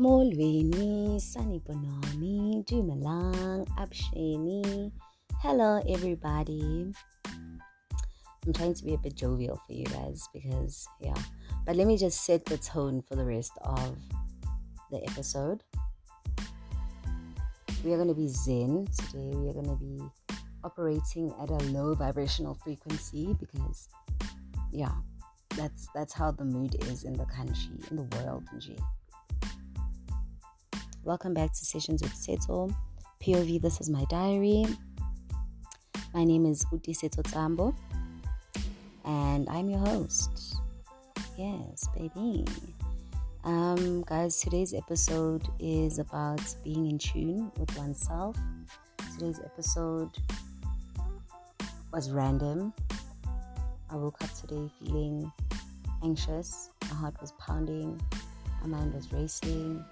Molweni, 0.00 1.20
Sanibonani, 1.20 2.64
Dumalang, 2.64 3.66
Absheni. 3.76 4.90
Hello, 5.40 5.82
everybody. 5.86 6.90
I'm 8.46 8.52
trying 8.54 8.72
to 8.72 8.82
be 8.82 8.94
a 8.94 8.96
bit 8.96 9.14
jovial 9.14 9.60
for 9.66 9.74
you 9.74 9.84
guys 9.84 10.26
because, 10.32 10.88
yeah. 11.00 11.20
But 11.66 11.76
let 11.76 11.86
me 11.86 11.98
just 11.98 12.24
set 12.24 12.46
the 12.46 12.56
tone 12.56 13.02
for 13.02 13.14
the 13.14 13.26
rest 13.26 13.52
of 13.60 13.98
the 14.90 15.06
episode. 15.10 15.62
We 17.84 17.92
are 17.92 17.96
going 17.96 18.08
to 18.08 18.14
be 18.14 18.28
Zen 18.28 18.86
today. 18.96 19.36
We 19.36 19.50
are 19.50 19.52
going 19.52 19.68
to 19.68 19.76
be 19.76 20.02
operating 20.64 21.30
at 21.42 21.50
a 21.50 21.58
low 21.72 21.92
vibrational 21.92 22.54
frequency 22.54 23.36
because, 23.38 23.90
yeah, 24.72 24.94
that's 25.58 25.88
that's 25.94 26.14
how 26.14 26.30
the 26.30 26.46
mood 26.46 26.82
is 26.86 27.04
in 27.04 27.12
the 27.12 27.26
country, 27.26 27.76
in 27.90 27.96
the 27.96 28.16
world, 28.16 28.44
G. 28.58 28.78
Welcome 31.02 31.32
back 31.32 31.54
to 31.54 31.64
Sessions 31.64 32.02
with 32.02 32.12
Seto. 32.12 32.74
POV, 33.22 33.62
this 33.62 33.80
is 33.80 33.88
my 33.88 34.04
diary. 34.10 34.66
My 36.12 36.24
name 36.24 36.44
is 36.44 36.66
Uti 36.70 36.92
Seto 36.92 37.22
Tambo, 37.22 37.74
and 39.06 39.48
I'm 39.48 39.70
your 39.70 39.78
host. 39.78 40.56
Yes, 41.38 41.88
baby. 41.96 42.44
Um, 43.44 44.02
guys, 44.02 44.42
today's 44.42 44.74
episode 44.74 45.48
is 45.58 45.98
about 45.98 46.42
being 46.64 46.86
in 46.86 46.98
tune 46.98 47.50
with 47.58 47.74
oneself. 47.78 48.36
Today's 49.14 49.40
episode 49.42 50.10
was 51.94 52.10
random. 52.10 52.74
I 53.88 53.96
woke 53.96 54.22
up 54.22 54.34
today 54.34 54.70
feeling 54.78 55.32
anxious. 56.04 56.68
My 56.90 56.96
heart 56.96 57.14
was 57.22 57.32
pounding. 57.38 57.98
My 58.60 58.66
mind 58.66 58.92
was 58.92 59.10
racing 59.14 59.82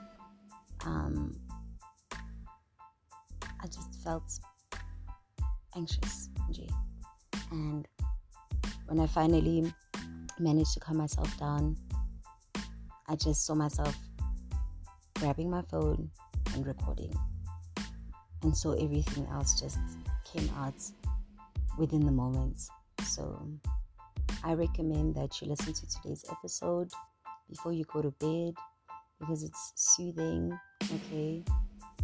um, 0.84 1.39
I 3.61 3.67
just 3.67 4.03
felt 4.03 4.39
anxious, 5.77 6.29
G. 6.51 6.69
And 7.51 7.87
when 8.87 9.01
I 9.01 9.06
finally 9.06 9.73
managed 10.39 10.75
to 10.75 10.81
calm 10.81 10.97
myself 10.97 11.37
down, 11.39 11.77
I 13.09 13.17
just 13.17 13.47
saw 13.47 13.55
myself 13.55 13.97
grabbing 15.19 15.51
my 15.51 15.62
phone 15.62 16.11
and 16.55 16.67
recording. 16.67 17.12
And 18.43 18.56
so 18.56 18.73
everything 18.73 19.27
else 19.33 19.61
just 19.61 19.79
came 20.31 20.49
out 20.56 20.75
within 21.79 22.05
the 22.05 22.12
moment. 22.12 22.59
So 23.05 23.49
I 24.45 24.55
recommend 24.55 25.15
that 25.17 25.41
you 25.41 25.49
listen 25.49 25.73
to 25.73 25.87
today's 25.89 26.25
episode 26.31 26.91
before 27.49 27.73
you 27.73 27.84
go 27.84 28.03
to 28.03 28.11
bed 28.12 28.55
because 29.19 29.43
it's 29.43 29.73
soothing 29.75 30.59
okay? 30.83 31.45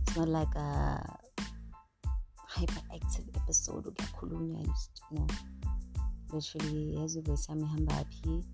It's 0.06 0.16
not 0.16 0.28
like 0.28 0.54
a 0.56 1.18
hyperactive 2.54 3.26
episode 3.36 3.88
ukuyakhulunywa 3.88 4.62
just 4.62 5.02
no 5.10 5.26
literally 6.32 6.94
yazi 6.96 7.18
ivoice 7.18 7.52
yami 7.52 7.62
ihamba 7.64 8.04
phi 8.04 8.44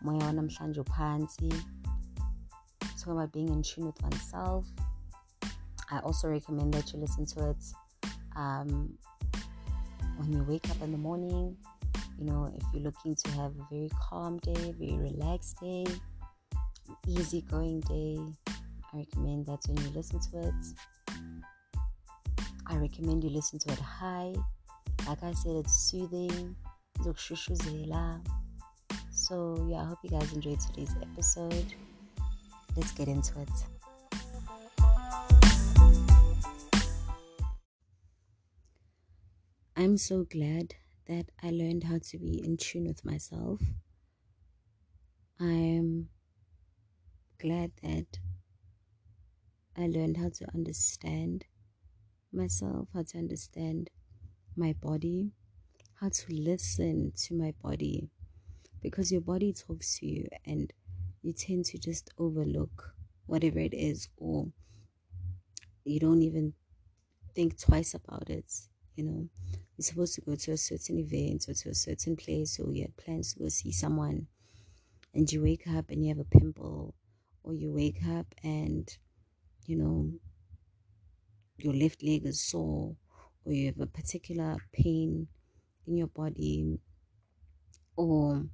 moya 0.00 0.26
wanamhlanje 0.26 0.80
uphansi 0.80 1.48
talking 2.80 3.12
about 3.12 3.32
being 3.32 3.48
in 3.48 3.62
tune 3.62 3.86
with 3.86 4.02
oneself 4.02 4.66
i 5.88 5.98
also 5.98 6.28
recommend 6.28 6.74
that 6.74 6.94
you 6.94 7.00
listen 7.00 7.26
to 7.26 7.50
it 7.50 7.62
um, 8.36 8.98
when 10.18 10.32
you 10.32 10.44
wake 10.48 10.70
up 10.70 10.82
in 10.82 10.90
the 10.92 10.98
morning 10.98 11.56
you 12.18 12.24
know 12.24 12.52
if 12.56 12.64
you're 12.72 12.82
looking 12.82 13.14
to 13.14 13.30
have 13.30 13.52
a 13.60 13.66
very 13.70 13.90
calm 14.08 14.38
day 14.38 14.72
very 14.78 14.98
relaxed 14.98 15.60
day 15.60 15.86
easygoing 17.06 17.80
day 17.80 18.18
I 18.94 18.98
recommend 18.98 19.46
that 19.46 19.58
when 19.66 19.76
you 19.78 19.90
listen 19.90 20.20
to 20.20 20.48
it, 20.48 20.54
I 22.68 22.76
recommend 22.76 23.24
you 23.24 23.30
listen 23.30 23.58
to 23.58 23.72
it 23.72 23.78
high. 23.80 24.32
Like 25.08 25.20
I 25.24 25.32
said, 25.32 25.56
it's 25.56 25.90
soothing. 25.90 26.54
So, 29.10 29.66
yeah, 29.68 29.78
I 29.82 29.84
hope 29.86 29.98
you 30.04 30.10
guys 30.10 30.32
enjoyed 30.32 30.60
today's 30.60 30.94
episode. 31.02 31.74
Let's 32.76 32.92
get 32.92 33.08
into 33.08 33.40
it. 33.40 33.48
I'm 39.76 39.96
so 39.96 40.24
glad 40.24 40.74
that 41.08 41.26
I 41.42 41.50
learned 41.50 41.84
how 41.84 41.98
to 42.10 42.18
be 42.18 42.40
in 42.44 42.56
tune 42.58 42.86
with 42.86 43.04
myself. 43.04 43.60
I'm 45.40 46.10
glad 47.44 47.72
that 47.82 48.06
I 49.76 49.86
learned 49.86 50.16
how 50.16 50.30
to 50.30 50.46
understand 50.54 51.44
myself, 52.32 52.88
how 52.94 53.02
to 53.02 53.18
understand 53.18 53.90
my 54.56 54.72
body, 54.72 55.32
how 56.00 56.08
to 56.08 56.34
listen 56.34 57.12
to 57.16 57.34
my 57.34 57.52
body. 57.62 58.08
Because 58.80 59.12
your 59.12 59.20
body 59.20 59.52
talks 59.52 59.98
to 59.98 60.06
you 60.06 60.26
and 60.46 60.72
you 61.22 61.34
tend 61.34 61.66
to 61.66 61.78
just 61.78 62.10
overlook 62.18 62.94
whatever 63.26 63.58
it 63.58 63.74
is, 63.74 64.08
or 64.16 64.46
you 65.84 66.00
don't 66.00 66.22
even 66.22 66.54
think 67.34 67.58
twice 67.60 67.92
about 67.92 68.30
it. 68.30 68.50
You 68.96 69.04
know, 69.04 69.28
you're 69.76 69.84
supposed 69.84 70.14
to 70.14 70.22
go 70.22 70.34
to 70.34 70.52
a 70.52 70.56
certain 70.56 70.98
event 70.98 71.44
or 71.48 71.52
to 71.52 71.68
a 71.68 71.74
certain 71.74 72.16
place, 72.16 72.58
or 72.58 72.72
you 72.72 72.82
had 72.82 72.96
plans 72.96 73.34
to 73.34 73.40
go 73.40 73.48
see 73.48 73.72
someone, 73.72 74.28
and 75.12 75.30
you 75.30 75.42
wake 75.42 75.66
up 75.68 75.90
and 75.90 76.02
you 76.02 76.08
have 76.08 76.24
a 76.24 76.38
pimple, 76.38 76.94
or 77.44 77.54
you 77.54 77.72
wake 77.72 78.00
up 78.08 78.26
and 78.42 78.98
you 79.66 79.76
know, 79.76 80.10
your 81.58 81.74
left 81.74 82.02
leg 82.02 82.26
is 82.26 82.40
sore 82.40 82.96
or 83.44 83.52
you 83.52 83.66
have 83.66 83.80
a 83.80 83.86
particular 83.86 84.56
pain 84.72 85.28
in 85.86 85.96
your 85.96 86.08
body 86.08 86.78
or 87.96 88.44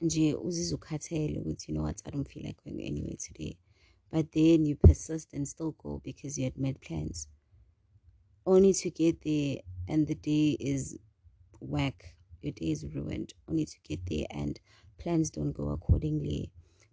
nje 0.00 0.34
uzizwa 0.34 0.76
ukhathele 0.78 1.40
ukuthi 1.40 1.72
you 1.72 1.74
know 1.74 1.84
what 1.84 2.06
I 2.06 2.10
don't 2.10 2.28
feel 2.28 2.46
like 2.46 2.62
going 2.64 2.86
anywhere 2.86 3.16
today. 3.16 3.58
But 4.12 4.32
then 4.32 4.66
you 4.66 4.76
persist 4.76 5.34
and 5.34 5.46
still 5.46 5.72
go 5.72 6.00
because 6.04 6.40
you 6.40 6.44
had 6.44 6.56
made 6.56 6.80
plans. 6.80 7.28
Only 8.46 8.74
to 8.74 8.90
get 8.90 9.20
there 9.20 9.62
and 9.86 10.08
the 10.08 10.14
day 10.14 10.56
is 10.58 10.98
whack. 11.60 12.16
Your 12.42 12.52
day 12.52 12.70
is 12.72 12.84
ruined. 12.94 13.34
Only 13.48 13.66
to 13.66 13.78
get 13.84 14.00
there 14.06 14.26
and 14.30 14.58
plans 14.98 15.30
don't 15.30 15.52
go 15.52 15.68
accordingly 15.68 16.50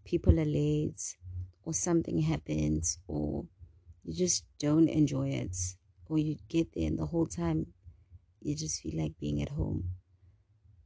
people 0.07 0.40
are 0.40 0.45
late 0.62 1.03
or 1.66 1.73
something 1.73 2.19
happens 2.34 3.00
or 3.07 3.47
you 4.06 4.13
just 4.13 4.45
don't 4.59 4.90
enjoy 4.90 5.29
it 5.29 5.57
or 6.07 6.18
you 6.19 6.38
get 6.50 6.73
there 6.73 6.88
and 6.88 7.00
the 7.00 7.07
whole 7.07 7.28
time 7.28 7.73
you 8.41 8.56
just 8.56 8.81
feel 8.81 8.97
like 9.01 9.19
being 9.19 9.41
at 9.41 9.50
home 9.50 9.81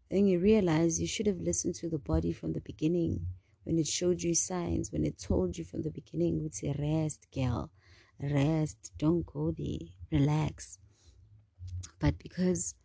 then 0.10 0.28
you 0.28 0.40
realize 0.40 1.00
you 1.02 1.08
should 1.08 1.26
have 1.28 1.40
listened 1.40 1.76
to 1.76 1.90
the 1.90 1.98
body 2.00 2.32
from 2.34 2.54
the 2.54 2.62
beginning. 2.62 3.28
When 3.64 3.78
it 3.80 3.88
showed 3.88 4.22
you 4.24 4.34
signs 4.36 4.92
when 4.92 5.06
it 5.06 5.18
told 5.20 5.58
you 5.58 5.64
from 5.64 5.84
the 5.84 5.92
beginning 5.92 6.42
would 6.42 6.56
say 6.56 6.76
rest 6.78 7.28
girl 7.32 7.72
rest 8.20 8.92
don't 8.98 9.26
go 9.26 9.52
there 9.52 9.80
relax. 10.12 10.80
But 12.00 12.18
because 12.18 12.76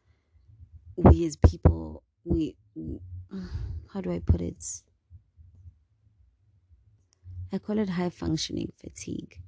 we 0.97 1.27
as 1.27 1.37
people 1.37 2.03
we 2.25 2.57
how 3.93 4.01
do 4.01 4.11
i 4.13 4.19
put 4.19 4.41
it 4.41 4.83
I 7.53 7.59
call 7.59 7.79
it 7.79 7.91
high 7.91 8.11
functioning 8.11 8.73
fatigue. 8.77 9.41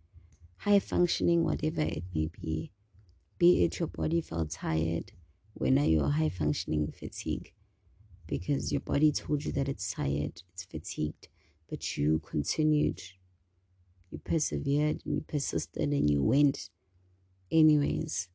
High 0.59 0.79
functioning, 0.79 1.43
whatever 1.43 1.81
it 1.81 2.05
may 2.15 2.31
be. 2.41 2.71
Be 3.39 3.65
it 3.65 3.81
your 3.81 3.89
body 3.89 4.21
felt 4.21 4.51
tired, 4.51 5.13
when 5.55 5.79
are 5.79 5.85
you 5.85 6.05
high 6.05 6.29
functioning 6.29 6.93
fatigue? 6.93 7.53
Because 8.27 8.71
your 8.71 8.81
body 8.81 9.11
told 9.11 9.45
you 9.45 9.53
that 9.53 9.69
it's 9.69 9.93
tired, 9.93 10.43
it's 10.53 10.65
fatigued, 10.65 11.29
but 11.69 11.97
you 11.97 12.21
continued, 12.21 13.01
you 14.11 14.19
persevered, 14.19 15.03
and 15.05 15.15
you 15.17 15.25
persisted, 15.27 15.91
and 15.91 16.09
you 16.09 16.23
went 16.23 16.71
anyways. 17.51 18.29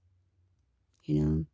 You 1.03 1.21
know, 1.21 1.45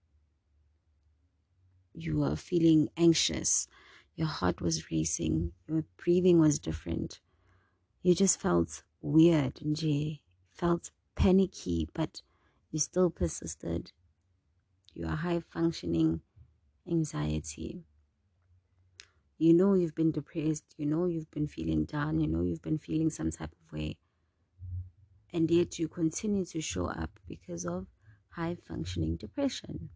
you 1.94 2.20
were 2.20 2.36
feeling 2.36 2.90
anxious, 2.98 3.68
your 4.16 4.28
heart 4.28 4.62
was 4.62 4.92
racing, 4.92 5.52
your 5.68 5.84
breathing 5.98 6.40
was 6.40 6.60
different 6.60 7.20
you 8.02 8.16
just 8.16 8.40
felt 8.40 8.84
weird 9.02 9.62
and 9.62 9.82
you 9.82 10.18
felt 10.52 10.92
panicky, 11.16 11.88
but 11.94 12.22
you 12.72 12.80
still 12.80 13.10
persisted. 13.10 13.92
You 14.94 15.08
are 15.08 15.16
high 15.18 15.42
functioning 15.42 16.22
anxiety. 16.90 17.84
You 19.38 19.54
know 19.54 19.74
you've 19.74 19.96
been 19.96 20.12
depressed, 20.12 20.76
you 20.78 20.86
know 20.86 21.06
you've 21.06 21.32
been 21.32 21.48
feeling 21.48 21.86
down, 21.86 22.20
you 22.20 22.28
know 22.28 22.42
you've 22.42 22.62
been 22.62 22.78
feeling 22.78 23.10
some 23.10 23.32
type 23.32 23.54
of 23.54 23.72
way. 23.72 23.98
And 25.32 25.50
yet 25.50 25.80
you 25.80 25.88
continue 25.88 26.44
to 26.46 26.60
show 26.60 26.88
up 26.88 27.20
because 27.28 27.66
of 27.66 27.88
high 28.32 28.56
functioning 28.56 29.16
depression. 29.16 29.90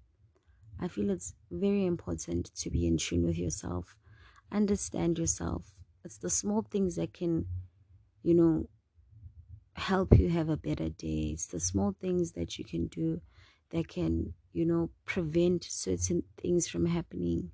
I 0.80 0.88
feel 0.88 1.10
it's 1.10 1.34
very 1.52 1.86
important 1.86 2.54
to 2.56 2.70
be 2.70 2.88
in 2.88 2.98
tune 2.98 3.26
with 3.26 3.38
yourself, 3.38 3.96
understand 4.52 5.20
yourself. 5.20 5.76
It's 6.04 6.18
the 6.18 6.30
small 6.30 6.62
things 6.62 6.96
that 6.96 7.14
can 7.14 7.48
you 8.24 8.34
know, 8.34 8.70
help 9.76 10.18
you 10.18 10.30
have 10.30 10.50
a 10.50 10.58
better 10.58 10.90
day. 10.90 11.32
It's 11.34 11.48
the 11.48 11.60
small 11.60 11.96
things 12.00 12.34
that 12.34 12.58
you 12.58 12.66
can 12.66 12.88
do 12.88 13.22
that 13.70 13.88
can, 13.88 14.34
you 14.52 14.66
know, 14.66 14.90
prevent 15.06 15.64
certain 15.64 16.24
things 16.38 16.68
from 16.68 16.86
happening, 16.86 17.52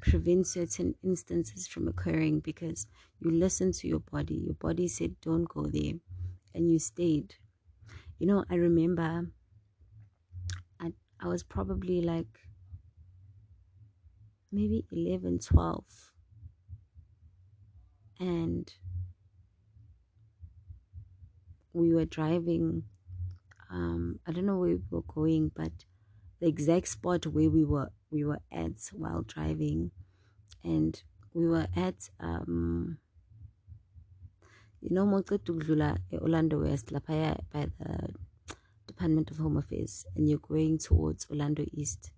prevent 0.00 0.46
certain 0.46 0.94
instances 1.02 1.68
from 1.68 1.88
occurring 1.88 2.40
because 2.40 2.86
you 3.20 3.30
listen 3.30 3.72
to 3.72 3.88
your 3.88 4.00
body. 4.00 4.36
Your 4.36 4.54
body 4.54 4.88
said, 4.88 5.20
don't 5.20 5.48
go 5.48 5.66
there, 5.66 5.94
and 6.54 6.70
you 6.70 6.78
stayed. 6.78 7.36
You 8.18 8.26
know, 8.28 8.44
I 8.50 8.56
remember 8.56 9.28
I, 10.80 10.92
I 11.20 11.26
was 11.28 11.42
probably 11.42 12.00
like 12.00 12.38
maybe 14.50 14.86
11, 14.90 15.38
12. 15.38 16.12
And 18.18 18.72
we 21.74 21.92
were 21.92 22.04
driving 22.06 22.84
um 23.70 24.18
i 24.26 24.32
don't 24.32 24.46
know 24.46 24.58
where 24.58 24.76
we 24.76 24.82
were 24.90 25.02
going 25.02 25.50
but 25.54 25.72
the 26.40 26.46
exact 26.50 26.88
spot 26.88 27.26
where 27.26 27.48
we 27.50 27.64
were 27.64 27.90
we 28.10 28.24
were 28.24 28.40
at 28.52 28.72
while 28.92 29.22
driving. 29.22 29.90
And 30.62 31.02
we 31.32 31.46
were 31.48 31.66
at 31.74 32.10
um 32.20 32.98
you 34.80 34.90
know 34.94 35.06
mocet 35.06 35.44
ukudlula 35.48 35.98
Orlando 36.12 36.60
West 36.60 36.92
lapha 36.92 37.40
by 37.52 37.66
the 37.78 38.10
Department 38.86 39.30
of 39.30 39.38
Home 39.38 39.56
Affairs 39.56 40.04
and 40.14 40.28
you're 40.28 40.38
going 40.38 40.78
towards 40.78 41.26
Orlando 41.30 41.64
East. 41.72 42.10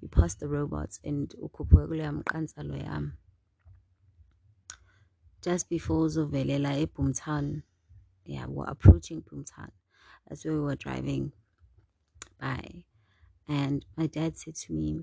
You 0.00 0.08
pass 0.08 0.34
the 0.34 0.48
robots 0.48 1.00
and 1.04 1.34
just 5.42 5.68
before 5.68 6.06
uzovelela 6.06 6.86
eBoomtown 6.86 7.62
yeah 8.26 8.46
we're 8.46 8.64
approaching 8.66 9.22
Boomtown 9.22 9.70
as 10.30 10.44
we 10.44 10.58
were 10.58 10.74
driving 10.76 11.32
by. 12.40 12.84
And 13.48 13.84
my 13.96 14.06
dad 14.06 14.36
said 14.36 14.56
to 14.56 14.72
me 14.72 15.00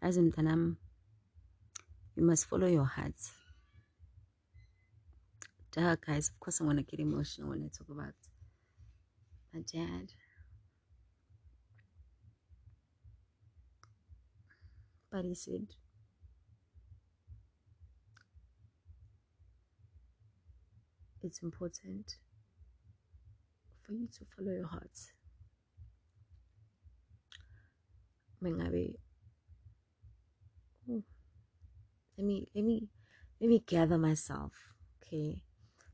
as 0.00 0.16
mntanam 0.18 0.76
you 2.16 2.22
must 2.24 2.46
follow 2.46 2.66
your 2.66 2.84
heart. 2.84 3.14
Duh 5.72 5.96
guys 5.96 6.30
of 6.30 6.40
course 6.40 6.60
i 6.60 6.64
want 6.64 6.78
to 6.78 6.84
get 6.84 7.00
emotional 7.00 7.50
when 7.50 7.62
i 7.62 7.68
talk 7.68 7.88
about 7.90 8.14
my 9.52 9.60
dad. 9.60 10.12
But 15.10 15.24
he 15.24 15.34
said 15.34 15.66
it's 21.26 21.42
important 21.42 22.16
for 23.82 23.92
you 23.92 24.08
to 24.18 24.24
follow 24.34 24.52
your 24.52 24.68
heart. 24.68 24.96
Mengabe, 28.42 28.94
oh, 30.88 30.92
hmm, 30.92 30.98
let 32.16 32.26
me 32.26 32.46
let 32.54 32.64
me 32.64 32.88
let 33.40 33.50
me 33.50 33.62
gather 33.66 33.98
myself. 33.98 34.52
Okay, 35.02 35.42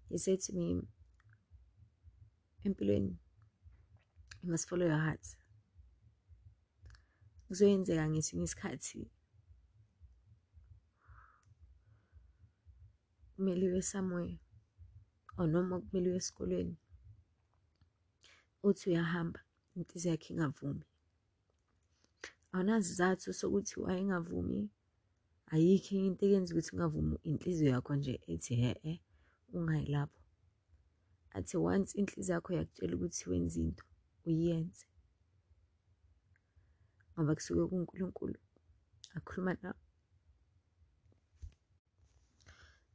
he 0.09 0.19
said 0.19 0.41
to 0.41 0.53
me, 0.53 0.83
"Empilweni, 2.67 3.15
you 4.43 4.51
must 4.51 4.69
follow 4.69 4.87
your 4.87 4.99
heart." 4.99 5.27
kuzoyenzeka 7.53 8.09
ngesinye 8.09 8.45
isikhathi 8.45 9.01
kumele 13.33 13.65
uye 13.69 13.83
somewhere 13.83 14.39
or 15.43 15.49
noma 15.49 15.81
kumele 15.81 16.09
uye 16.11 16.21
esikolweni 16.23 16.77
uthi 18.69 18.85
uyahamba 18.91 19.41
inhliziyo 19.77 20.11
yakhe 20.13 20.29
ingavumi. 20.33 20.85
Awunazi 22.53 22.89
izathu 22.95 23.29
sokuthi 23.39 23.75
wayengavumi? 23.83 24.61
Ayikho 25.53 25.95
into 26.07 26.25
eyenza 26.27 26.51
ukuthi 26.53 26.71
ungavumi 26.75 27.17
inhliziyo 27.29 27.69
yakho 27.75 27.93
nje 27.97 28.15
ethi 28.33 28.55
he-e 28.63 28.93
ungayi 29.57 29.87
lapho 29.95 30.21
athi 31.37 31.57
once 31.71 31.91
inhliziyo 32.01 32.35
yakho 32.37 32.51
yakutshela 32.59 32.95
ukuthi 32.97 33.23
wenze 33.31 33.59
into 33.65 33.85
uyenze. 34.29 34.87
Ngoba 37.13 37.33
kusuke 37.37 37.63
kunkulunkulu 37.71 38.39
akhuluma 39.17 39.53
nawe. 39.63 39.82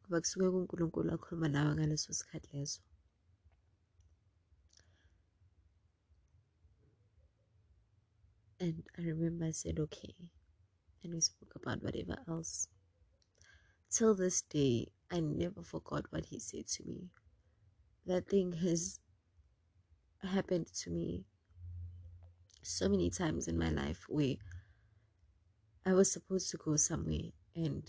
Ngoba 0.07 0.21
kusuke 0.21 0.47
kunkulunkulu 0.53 1.09
akhuluma 1.11 1.47
nawe 1.53 1.71
ngaleso 1.75 2.09
sikhathi 2.19 2.49
leso 2.55 2.81
And 8.59 8.83
I 8.97 9.01
remember 9.01 9.45
I 9.45 9.51
said, 9.51 9.77
okay. 9.79 10.15
And 11.03 11.13
we 11.13 11.21
spoke 11.21 11.53
about 11.55 11.83
whatever 11.83 12.17
else. 12.27 12.67
Till 13.91 14.15
this 14.15 14.41
day, 14.41 14.87
I 15.11 15.19
never 15.19 15.61
forgot 15.61 16.05
what 16.09 16.25
he 16.25 16.39
said 16.39 16.65
to 16.67 16.83
me. 16.83 17.11
That 18.07 18.27
thing 18.27 18.53
has 18.53 18.99
happened 20.23 20.73
to 20.81 20.89
me 20.89 21.25
so 22.63 22.89
many 22.89 23.11
times 23.11 23.47
in 23.47 23.59
my 23.59 23.69
life 23.69 24.05
where 24.09 24.37
I 25.85 25.93
was 25.93 26.11
supposed 26.11 26.49
to 26.51 26.57
go 26.57 26.77
somewhere 26.77 27.29
and 27.55 27.83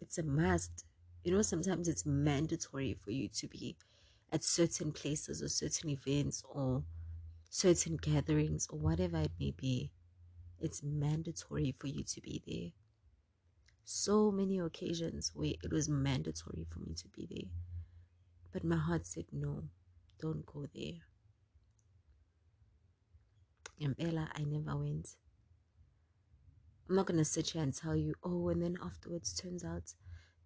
it's 0.00 0.18
a 0.18 0.22
must. 0.22 0.84
You 1.24 1.32
know, 1.32 1.42
sometimes 1.42 1.88
it's 1.88 2.06
mandatory 2.06 2.96
for 3.04 3.10
you 3.10 3.28
to 3.28 3.48
be 3.48 3.76
at 4.32 4.44
certain 4.44 4.92
places 4.92 5.42
or 5.42 5.48
certain 5.48 5.90
events 5.90 6.42
or 6.48 6.84
certain 7.50 7.96
gatherings 7.96 8.66
or 8.70 8.78
whatever 8.78 9.18
it 9.18 9.32
may 9.40 9.52
be, 9.52 9.90
it's 10.60 10.82
mandatory 10.82 11.74
for 11.78 11.86
you 11.86 12.02
to 12.04 12.20
be 12.20 12.42
there. 12.46 12.72
So 13.84 14.30
many 14.30 14.58
occasions 14.58 15.32
where 15.34 15.54
it 15.62 15.72
was 15.72 15.88
mandatory 15.88 16.66
for 16.68 16.80
me 16.80 16.94
to 16.94 17.08
be 17.08 17.26
there. 17.30 17.50
But 18.52 18.64
my 18.64 18.76
heart 18.76 19.06
said, 19.06 19.24
no, 19.32 19.64
don't 20.20 20.44
go 20.44 20.66
there. 20.74 21.00
And 23.80 23.96
Bella, 23.96 24.28
I 24.34 24.42
never 24.42 24.76
went. 24.76 25.08
I'm 26.88 26.96
not 26.96 27.06
to 27.18 27.24
sit 27.24 27.50
here 27.50 27.62
and 27.62 27.74
tell 27.74 27.94
you, 27.94 28.14
oh, 28.22 28.48
and 28.48 28.62
then 28.62 28.76
afterwards 28.82 29.34
turns 29.34 29.62
out 29.62 29.92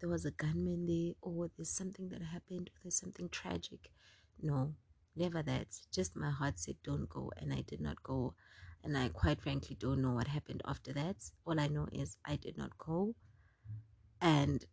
there 0.00 0.09
was 0.09 0.25
a 0.25 0.33
gunman 0.33 0.87
there, 0.87 1.14
or 1.23 1.49
there's 1.57 1.71
something 1.71 2.09
that 2.09 2.23
happened, 2.23 2.69
or 2.75 2.78
there's 2.83 2.99
something 2.99 3.28
tragic. 3.28 3.90
No, 4.43 4.75
never 5.14 5.43
that. 5.45 5.69
Just 5.93 6.16
my 6.16 6.31
heart 6.31 6.59
said 6.59 6.76
don't 6.83 7.09
go 7.09 7.31
and 7.37 7.52
i 7.52 7.61
did 7.61 7.81
not 7.81 8.02
go. 8.02 8.35
And 8.83 8.99
i 8.99 9.09
quite 9.09 9.40
frankly 9.40 9.76
don't 9.78 10.02
know 10.02 10.11
what 10.11 10.26
happened 10.26 10.62
after 10.66 10.93
that. 10.95 11.16
All 11.47 11.61
i 11.61 11.69
know 11.69 11.87
is 11.93 12.16
i 12.25 12.35
did 12.35 12.59
not 12.59 12.76
go. 12.76 13.14
And 14.21 14.64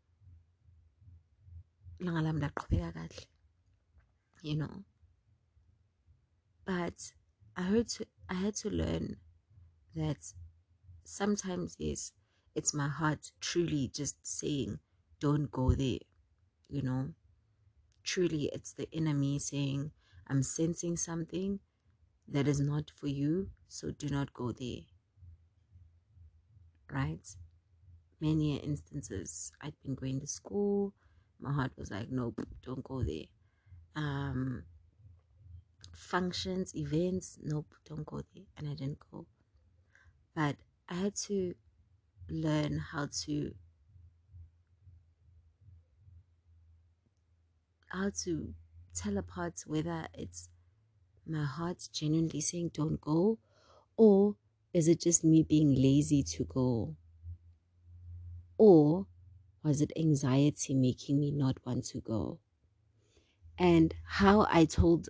you 4.42 4.56
know. 4.56 4.84
But 6.66 7.12
i 7.56 7.62
heard 7.62 7.88
to 7.90 8.08
i 8.30 8.34
had 8.34 8.56
to 8.56 8.70
learn 8.70 9.18
that 9.96 10.34
sometimes 11.10 11.76
yes 11.80 12.12
it's 12.56 12.74
my 12.74 12.88
heart 12.88 13.32
truly 13.40 13.90
just 13.94 14.16
saying 14.26 14.80
don't 15.20 15.52
go 15.52 15.74
there 15.74 16.00
you 16.70 16.82
know 16.82 17.10
truly 18.04 18.50
it's 18.54 18.74
the 18.74 18.88
enemy 18.94 19.38
saying 19.40 19.92
I'm 20.30 20.44
sensing 20.44 20.96
something 20.96 21.60
that 22.28 22.48
is 22.48 22.60
not 22.60 22.92
for 22.96 23.08
you, 23.08 23.50
so 23.68 23.90
do 23.90 24.10
not 24.10 24.32
go 24.34 24.52
there. 24.52 24.82
Right? 26.92 27.26
Many 28.22 28.58
instances, 28.58 29.52
I'd 29.62 29.74
been 29.84 29.96
going 29.96 30.20
to 30.20 30.28
school, 30.28 30.94
my 31.40 31.52
heart 31.52 31.72
was 31.78 31.90
like, 31.90 32.12
nope, 32.12 32.46
don't 32.64 32.84
go 32.84 33.02
there. 33.02 33.26
Um, 33.96 34.64
functions, 35.94 36.76
events, 36.76 37.40
nope, 37.42 37.74
don't 37.88 38.06
go 38.06 38.22
there. 38.36 38.44
And 38.58 38.68
I 38.68 38.74
didn't 38.74 39.00
go. 39.12 39.26
But 40.36 40.58
I 40.90 40.96
had 40.96 41.16
to 41.28 41.56
learn 42.30 42.80
how 42.80 43.08
to 43.26 43.56
how 47.88 48.10
to 48.24 48.54
tell 48.94 49.18
apart 49.18 49.62
whether 49.68 50.08
it's 50.14 50.50
my 51.28 51.46
heart 51.46 51.90
genuinely 51.94 52.42
saying 52.42 52.70
don't 52.74 53.02
go 53.02 53.40
or 53.98 54.36
is 54.74 54.88
it 54.88 55.02
just 55.02 55.24
me 55.24 55.44
being 55.44 55.76
lazy 55.76 56.24
to 56.24 56.46
go? 56.46 56.96
Or 58.60 59.08
was 59.64 59.82
it 59.82 59.92
anxiety 59.98 60.76
making 60.76 61.20
me 61.20 61.32
not 61.32 61.66
want 61.66 61.86
to 61.86 62.02
go? 62.02 62.40
And 63.60 63.94
how 64.04 64.48
i 64.50 64.66
told 64.66 65.10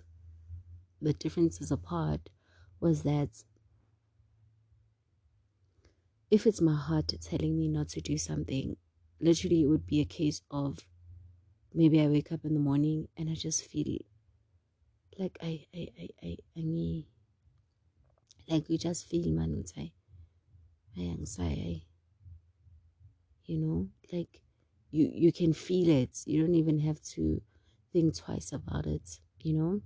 the 1.00 1.12
differences 1.12 1.70
apart 1.70 2.28
was 2.80 3.02
that 3.02 3.44
if 6.30 6.46
it's 6.46 6.60
my 6.60 6.74
heart 6.74 7.08
telling 7.20 7.56
me 7.58 7.68
not 7.68 7.88
to 7.88 8.00
do 8.00 8.16
something 8.18 8.76
literally 9.20 9.62
it 9.62 9.66
would 9.66 9.86
be 9.86 10.00
a 10.00 10.04
case 10.04 10.42
of 10.50 10.86
maybe 11.74 12.00
I 12.00 12.08
wake 12.08 12.32
up 12.32 12.44
in 12.44 12.54
the 12.54 12.60
morning 12.60 13.08
and 13.16 13.30
I 13.30 13.34
just 13.34 13.64
feel 13.64 13.98
like 15.18 15.36
I 15.42 15.66
I 15.74 15.88
I 15.98 16.08
I, 16.22 16.36
I 16.56 17.04
like 18.48 18.68
you 18.68 18.76
just 18.76 19.06
feel 19.08 19.30
man 19.32 19.64
I 19.78 19.92
I 20.96 21.00
anxiety 21.00 21.88
you 23.46 23.58
know? 23.58 23.88
Like 24.12 24.42
you 24.90 25.10
you 25.14 25.32
can 25.32 25.52
feel 25.52 25.88
it. 25.88 26.22
You 26.26 26.42
don't 26.42 26.54
even 26.54 26.80
have 26.80 27.00
to 27.14 27.42
think 27.92 28.16
twice 28.16 28.52
about 28.52 28.86
it 28.86 29.20
you 29.42 29.54
know? 29.54 29.80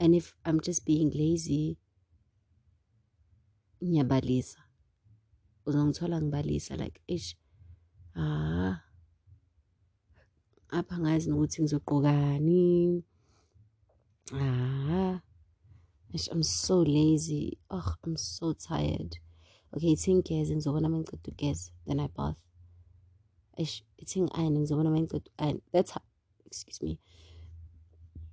And 0.00 0.14
if 0.14 0.34
i'm 0.44 0.60
just 0.60 0.86
being 0.86 1.10
lazy 1.10 1.78
uzongithola 5.68 6.16
ngibalisa 6.22 6.76
like 6.76 7.00
ish 7.06 7.36
ah 8.14 8.74
apha 10.68 10.98
ngazi 10.98 11.26
nokuthi 11.30 11.58
ah 14.32 15.20
I'm 16.32 16.42
so 16.42 16.82
lazy. 16.82 17.58
Oh 17.70 17.94
I'm 18.04 18.16
so 18.16 18.52
tired. 18.52 19.16
Okay 19.74 19.92
ithi 19.92 20.14
ngigeze 20.14 20.54
ngizobona 20.54 20.88
uma 20.88 20.98
ngiceda 20.98 21.32
ugeze 21.32 21.72
then 21.86 22.00
I 22.00 22.08
bath. 22.08 22.38
Ithi 23.96 24.20
ngi-ayine 24.22 24.58
ngizobona 24.58 24.90
uma 24.90 25.00
ngiceda 25.00 25.30
u-ayine 25.30 25.60
that's 25.72 25.92
excuse 26.46 26.82
me. 26.82 26.98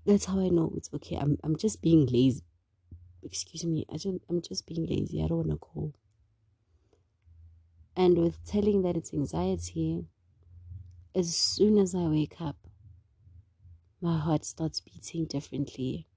That's 0.05 0.25
how 0.25 0.39
I 0.39 0.49
know 0.49 0.71
it's 0.77 0.93
okay. 0.93 1.17
I'm, 1.17 1.37
I'm 1.43 1.55
just 1.55 1.81
being 1.81 2.05
lazy. 2.05 2.43
Excuse 3.23 3.65
me 3.65 3.85
I 3.89 3.97
just, 3.97 4.19
I'm 4.29 4.41
just 4.41 4.65
being 4.67 4.85
lazy. 4.85 5.23
I 5.23 5.27
don't 5.27 5.37
want 5.37 5.51
to 5.51 5.57
go 5.57 5.93
and 7.95 8.17
with 8.17 8.45
telling 8.45 8.81
that 8.83 8.97
it's 8.97 9.13
anxiety 9.13 10.05
as 11.15 11.33
soon 11.33 11.77
as 11.77 11.95
I 11.95 12.07
wake 12.07 12.41
up, 12.41 12.57
my 14.01 14.17
heart 14.19 14.43
starts 14.43 14.81
beating 14.81 15.25
differently. 15.25 16.07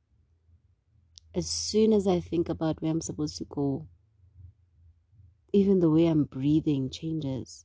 As 1.35 1.49
soon 1.49 1.93
as 1.93 2.09
I 2.09 2.19
think 2.19 2.49
about 2.49 2.83
where 2.83 2.91
I'm 2.91 3.01
supposed 3.01 3.39
to 3.39 3.45
go, 3.45 3.87
even 5.53 5.79
the 5.79 5.89
way 5.89 6.07
I'm 6.07 6.25
breathing 6.25 6.91
changes. 6.91 7.65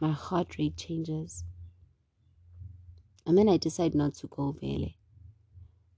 My 0.00 0.12
heart 0.12 0.56
rate 0.58 0.76
changes. 0.76 1.44
And 3.26 3.36
then 3.36 3.48
I 3.48 3.56
decide 3.56 3.94
not 3.94 4.14
to 4.14 4.28
go, 4.28 4.52
Vele. 4.52 4.94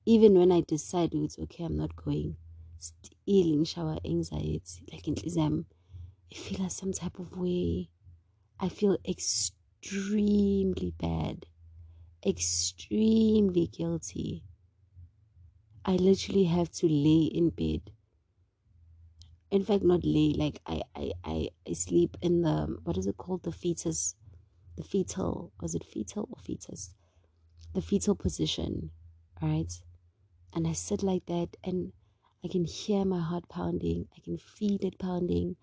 Even 0.07 0.39
when 0.39 0.51
I 0.51 0.63
decide 0.63 1.13
it's 1.13 1.39
okay, 1.39 1.65
I'm 1.65 1.77
not 1.77 1.95
going, 1.97 2.37
still 2.79 3.65
shower 3.65 3.99
anxiety. 4.07 4.89
Like 4.91 5.07
in 5.07 5.19
Islam, 5.23 5.67
I 6.33 6.35
feel 6.37 6.63
like 6.63 6.71
some 6.71 6.93
type 6.93 7.19
of 7.19 7.37
way. 7.37 7.91
I 8.61 8.69
feel 8.71 8.99
extremely 9.07 9.57
extremely 9.83 10.91
bad, 10.93 11.47
extremely 12.27 13.67
guilty. 13.69 14.45
I 15.85 15.97
literally 15.97 16.45
have 16.45 16.71
to 16.71 16.89
lay 16.89 17.25
in 17.25 17.51
bed. 17.51 17.91
In 19.51 19.63
fact, 19.65 19.83
not 19.85 20.05
lay, 20.05 20.33
like 20.33 20.61
I, 20.67 20.83
I, 20.95 21.13
I, 21.25 21.49
I 21.67 21.73
sleep 21.73 22.17
in 22.23 22.43
the, 22.43 22.79
what 22.85 22.97
is 22.99 23.07
it 23.07 23.17
called? 23.17 23.43
The 23.43 23.53
fetus, 23.53 24.15
the 24.77 24.85
fetal, 24.85 25.53
was 25.61 25.75
it 25.75 25.85
fetal 25.85 26.29
or 26.31 26.39
fetus? 26.43 26.95
The 27.75 27.83
fetal 27.83 28.15
position, 28.17 28.93
right? 29.43 29.73
And 30.55 30.69
I 30.69 30.73
sit 30.75 31.03
like 31.03 31.27
that 31.27 31.57
and 31.65 31.93
I 32.45 32.49
can 32.49 32.65
hear 32.67 33.05
my 33.05 33.21
heart 33.21 33.49
pounding. 33.49 34.09
I 34.17 34.21
can 34.21 34.39
feel 34.39 34.79
it 34.83 34.99
pounding. 34.99 35.57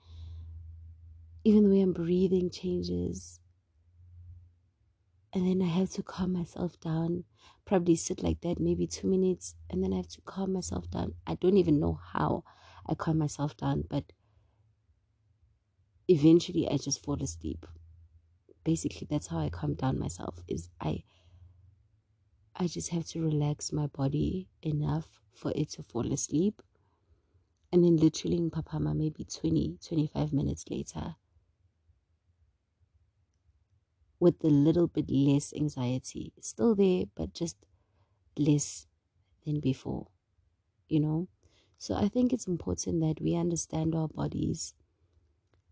Even 1.45 1.63
the 1.63 1.69
way 1.69 1.81
I'm 1.81 1.93
breathing 1.93 2.49
changes 2.49 3.39
and 5.35 5.45
then 5.45 5.61
I 5.61 5.69
have 5.69 5.89
to 5.91 6.01
calm 6.01 6.31
myself 6.31 6.79
down. 6.79 7.25
Probably 7.65 7.97
sit 7.97 8.23
like 8.23 8.39
that 8.41 8.57
maybe 8.57 8.87
two 8.87 9.07
minutes, 9.07 9.55
and 9.69 9.83
then 9.83 9.91
I 9.91 9.97
have 9.97 10.07
to 10.09 10.21
calm 10.21 10.53
myself 10.53 10.89
down. 10.89 11.13
I 11.27 11.35
don't 11.35 11.57
even 11.57 11.79
know 11.79 11.99
how 12.13 12.45
I 12.87 12.95
calm 12.95 13.17
myself 13.17 13.57
down, 13.57 13.83
but 13.89 14.13
eventually 16.07 16.69
I 16.69 16.77
just 16.77 17.03
fall 17.03 17.21
asleep. 17.21 17.65
Basically, 18.63 19.05
that's 19.09 19.27
how 19.27 19.39
I 19.39 19.49
calm 19.49 19.73
down 19.73 19.99
myself. 19.99 20.41
Is 20.47 20.69
I 20.79 21.03
I 22.55 22.67
just 22.67 22.89
have 22.91 23.05
to 23.07 23.21
relax 23.21 23.73
my 23.73 23.87
body 23.87 24.47
enough 24.61 25.19
for 25.33 25.51
it 25.53 25.71
to 25.71 25.83
fall 25.83 26.13
asleep. 26.13 26.61
And 27.73 27.83
then 27.83 27.97
literally 27.97 28.39
Papama, 28.39 28.95
maybe 28.95 29.25
20, 29.25 29.79
25 29.85 30.31
minutes 30.31 30.63
later, 30.69 31.15
with 34.19 34.43
a 34.43 34.47
little 34.47 34.87
bit 34.87 35.09
less 35.09 35.53
anxiety. 35.53 36.33
still 36.41 36.75
there, 36.75 37.05
but 37.15 37.33
just 37.33 37.57
less 38.37 38.87
than 39.45 39.59
before, 39.59 40.07
you 40.87 40.99
know? 40.99 41.27
So 41.77 41.95
I 41.95 42.07
think 42.07 42.33
it's 42.33 42.47
important 42.47 43.01
that 43.01 43.21
we 43.21 43.35
understand 43.35 43.95
our 43.95 44.07
bodies, 44.07 44.73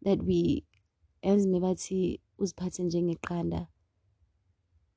that 0.02 0.24
we, 0.24 0.66
as 1.24 1.48
mebathi 1.48 2.20
uziphathe 2.40 2.80
njengeqanda. 2.80 3.68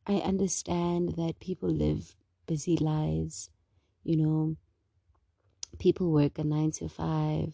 I 0.07 0.17
understand 0.17 1.17
that 1.17 1.41
people 1.41 1.69
live 1.69 2.15
busy 2.47 2.76
lives, 2.76 3.50
you 4.05 4.17
know, 4.17 4.57
people 5.79 6.11
work 6.12 6.38
a 6.38 6.45
nine 6.45 6.71
to 6.73 6.88
five 6.88 7.53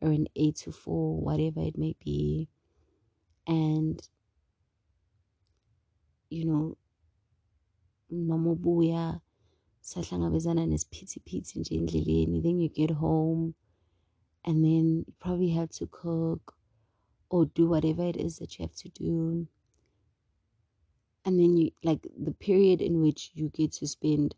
or 0.00 0.10
an 0.10 0.26
eight 0.36 0.56
to 0.56 0.72
four, 0.72 1.20
whatever 1.20 1.60
it 1.60 1.78
may 1.78 1.94
be. 2.04 2.48
And 3.46 4.00
you 6.36 6.44
know 6.48 6.76
noma 8.10 8.48
ubuya 8.56 9.02
sahlangabezana 9.90 10.62
nesiphithiphithi 10.72 11.54
nje 11.58 11.72
endleleni 11.78 12.36
then 12.44 12.56
you 12.62 12.68
get 12.80 12.92
home 13.04 13.44
and 14.44 14.56
then 14.64 15.04
you 15.06 15.12
probably 15.18 15.50
have 15.58 15.70
to 15.78 15.86
cook 15.86 16.54
or 17.30 17.46
do 17.46 17.66
whatever 17.66 18.04
it 18.04 18.16
is 18.16 18.38
that 18.38 18.58
you 18.58 18.62
have 18.64 18.74
to 18.76 18.88
do. 18.90 19.46
And 21.24 21.40
then 21.40 21.56
you 21.56 21.70
like 21.82 22.06
the 22.16 22.32
period 22.32 22.82
in 22.82 23.00
which 23.00 23.30
you 23.34 23.48
get 23.48 23.72
to 23.72 23.86
spend 23.86 24.34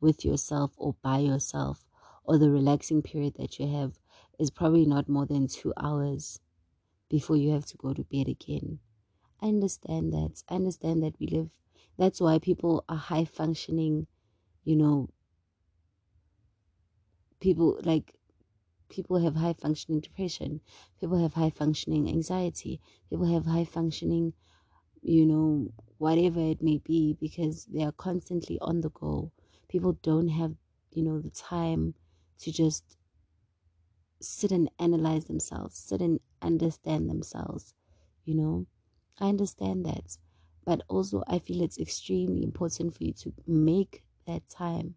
with 0.00 0.24
yourself 0.24 0.70
or 0.76 0.94
by 1.02 1.18
yourself 1.18 1.84
or 2.24 2.38
the 2.38 2.50
relaxing 2.50 3.02
period 3.02 3.34
that 3.38 3.58
you 3.58 3.66
have 3.66 3.98
is 4.38 4.50
probably 4.50 4.86
not 4.86 5.08
more 5.08 5.26
than 5.26 5.48
two 5.48 5.74
hours 5.76 6.40
before 7.10 7.36
you 7.36 7.50
have 7.50 7.66
to 7.66 7.76
go 7.76 7.92
to 7.92 8.04
bed 8.04 8.28
again 8.28 8.78
I 9.40 9.46
understand 9.48 10.12
that. 10.12 10.42
I 10.48 10.56
understand 10.56 11.02
that 11.02 11.18
we 11.20 11.26
live. 11.28 11.50
That's 11.96 12.20
why 12.20 12.38
people 12.38 12.84
are 12.88 12.96
high 12.96 13.24
functioning, 13.24 14.06
you 14.64 14.76
know. 14.76 15.10
People 17.40 17.78
like 17.82 18.14
people 18.88 19.18
have 19.18 19.36
high 19.36 19.52
functioning 19.52 20.00
depression. 20.00 20.60
People 21.00 21.18
have 21.18 21.34
high 21.34 21.50
functioning 21.50 22.08
anxiety. 22.08 22.80
People 23.10 23.26
have 23.32 23.46
high 23.46 23.64
functioning, 23.64 24.32
you 25.02 25.26
know, 25.26 25.72
whatever 25.98 26.40
it 26.40 26.62
may 26.62 26.78
be, 26.78 27.16
because 27.20 27.66
they 27.66 27.84
are 27.84 27.92
constantly 27.92 28.58
on 28.60 28.80
the 28.80 28.90
go. 28.90 29.30
People 29.68 29.92
don't 30.02 30.28
have, 30.28 30.54
you 30.90 31.02
know, 31.02 31.20
the 31.20 31.30
time 31.30 31.94
to 32.40 32.50
just 32.50 32.96
sit 34.20 34.50
and 34.50 34.70
analyze 34.78 35.26
themselves, 35.26 35.76
sit 35.76 36.00
and 36.00 36.18
understand 36.42 37.08
themselves, 37.08 37.74
you 38.24 38.34
know. 38.34 38.66
I 39.18 39.28
understand 39.28 39.84
that. 39.86 40.16
But 40.64 40.82
also, 40.88 41.22
I 41.26 41.38
feel 41.38 41.62
it's 41.62 41.78
extremely 41.78 42.42
important 42.44 42.94
for 42.94 43.04
you 43.04 43.12
to 43.14 43.32
make 43.46 44.02
that 44.26 44.48
time 44.48 44.94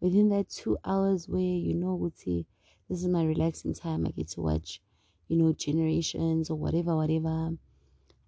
within 0.00 0.28
that 0.30 0.48
two 0.48 0.78
hours 0.84 1.28
where 1.28 1.40
you 1.40 1.74
know, 1.74 1.98
Guti, 1.98 2.46
this 2.88 3.00
is 3.02 3.08
my 3.08 3.24
relaxing 3.24 3.74
time. 3.74 4.06
I 4.06 4.10
get 4.10 4.28
to 4.30 4.40
watch, 4.40 4.80
you 5.26 5.36
know, 5.36 5.52
Generations 5.52 6.50
or 6.50 6.56
whatever, 6.56 6.96
whatever. 6.96 7.52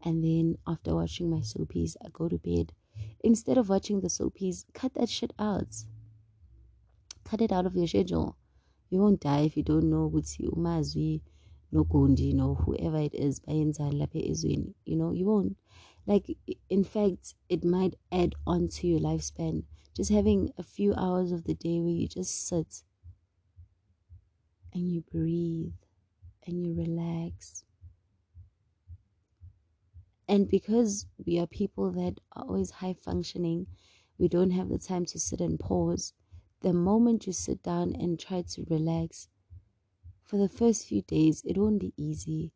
And 0.03 0.25
then 0.25 0.59
after 0.67 0.95
watching 0.95 1.31
my 1.31 1.41
soapies, 1.41 1.97
I 2.05 2.09
go 2.13 2.29
to 2.29 2.39
bed. 2.39 2.73
Instead 3.23 3.59
of 3.59 3.69
watching 3.69 4.01
the 4.01 4.09
soapies, 4.09 4.65
cut 4.75 4.95
that 4.95 5.09
shit 5.09 5.33
out. 5.39 5.85
Cut 7.25 7.41
it 7.41 7.53
out 7.53 7.67
of 7.67 7.77
your 7.77 7.87
schedule. 7.87 8.37
You 8.91 9.01
won't 9.01 9.21
die 9.21 9.43
if 9.43 9.57
you 9.57 9.63
don't 9.63 9.89
know 9.89 10.11
Guti 10.11 10.49
Umazwi 10.49 11.21
nogondi 11.73 12.35
know 12.35 12.55
whoever 12.55 12.99
it 12.99 13.15
is 13.15 13.41
bayenzani 13.41 13.99
lapha 13.99 14.21
ezweni 14.31 14.75
you 14.85 14.97
know 14.97 15.13
you 15.13 15.27
won't. 15.27 15.57
Like 16.07 16.37
in 16.69 16.85
fact 16.85 17.35
it 17.49 17.65
might 17.65 17.95
add 18.11 18.35
on 18.47 18.69
to 18.69 18.87
your 18.87 19.01
lifespan. 19.01 19.65
Just 19.95 20.11
having 20.11 20.53
a 20.57 20.63
few 20.63 20.95
hours 20.95 21.33
of 21.33 21.45
the 21.45 21.55
day 21.55 21.81
where 21.81 21.91
you 21.91 22.09
just 22.09 22.47
sit 22.49 22.85
and 24.73 24.91
you 24.91 25.03
breathe 25.03 25.73
and 26.47 26.65
you 26.65 26.75
relax. 26.75 27.65
And 30.29 30.49
because 30.49 31.07
we 31.27 31.41
are 31.41 31.47
people 31.47 31.91
that 31.93 32.21
are 32.33 32.45
always 32.45 32.71
high 32.71 32.95
functioning 32.95 33.67
we 34.21 34.29
don't 34.29 34.51
have 34.51 34.69
the 34.69 34.79
time 34.79 35.07
to 35.07 35.19
sit 35.19 35.41
and 35.41 35.59
pause. 35.59 36.13
The 36.61 36.75
moment 36.75 37.27
you 37.27 37.33
sit 37.33 37.63
down 37.63 37.95
and 37.99 38.21
try 38.21 38.43
to 38.43 38.67
relax 38.69 39.29
for 40.31 40.37
the 40.37 40.49
first 40.49 40.87
few 40.87 41.03
days, 41.03 41.43
it 41.45 41.59
won't 41.59 41.81
be 41.81 41.93
easy. 41.97 42.53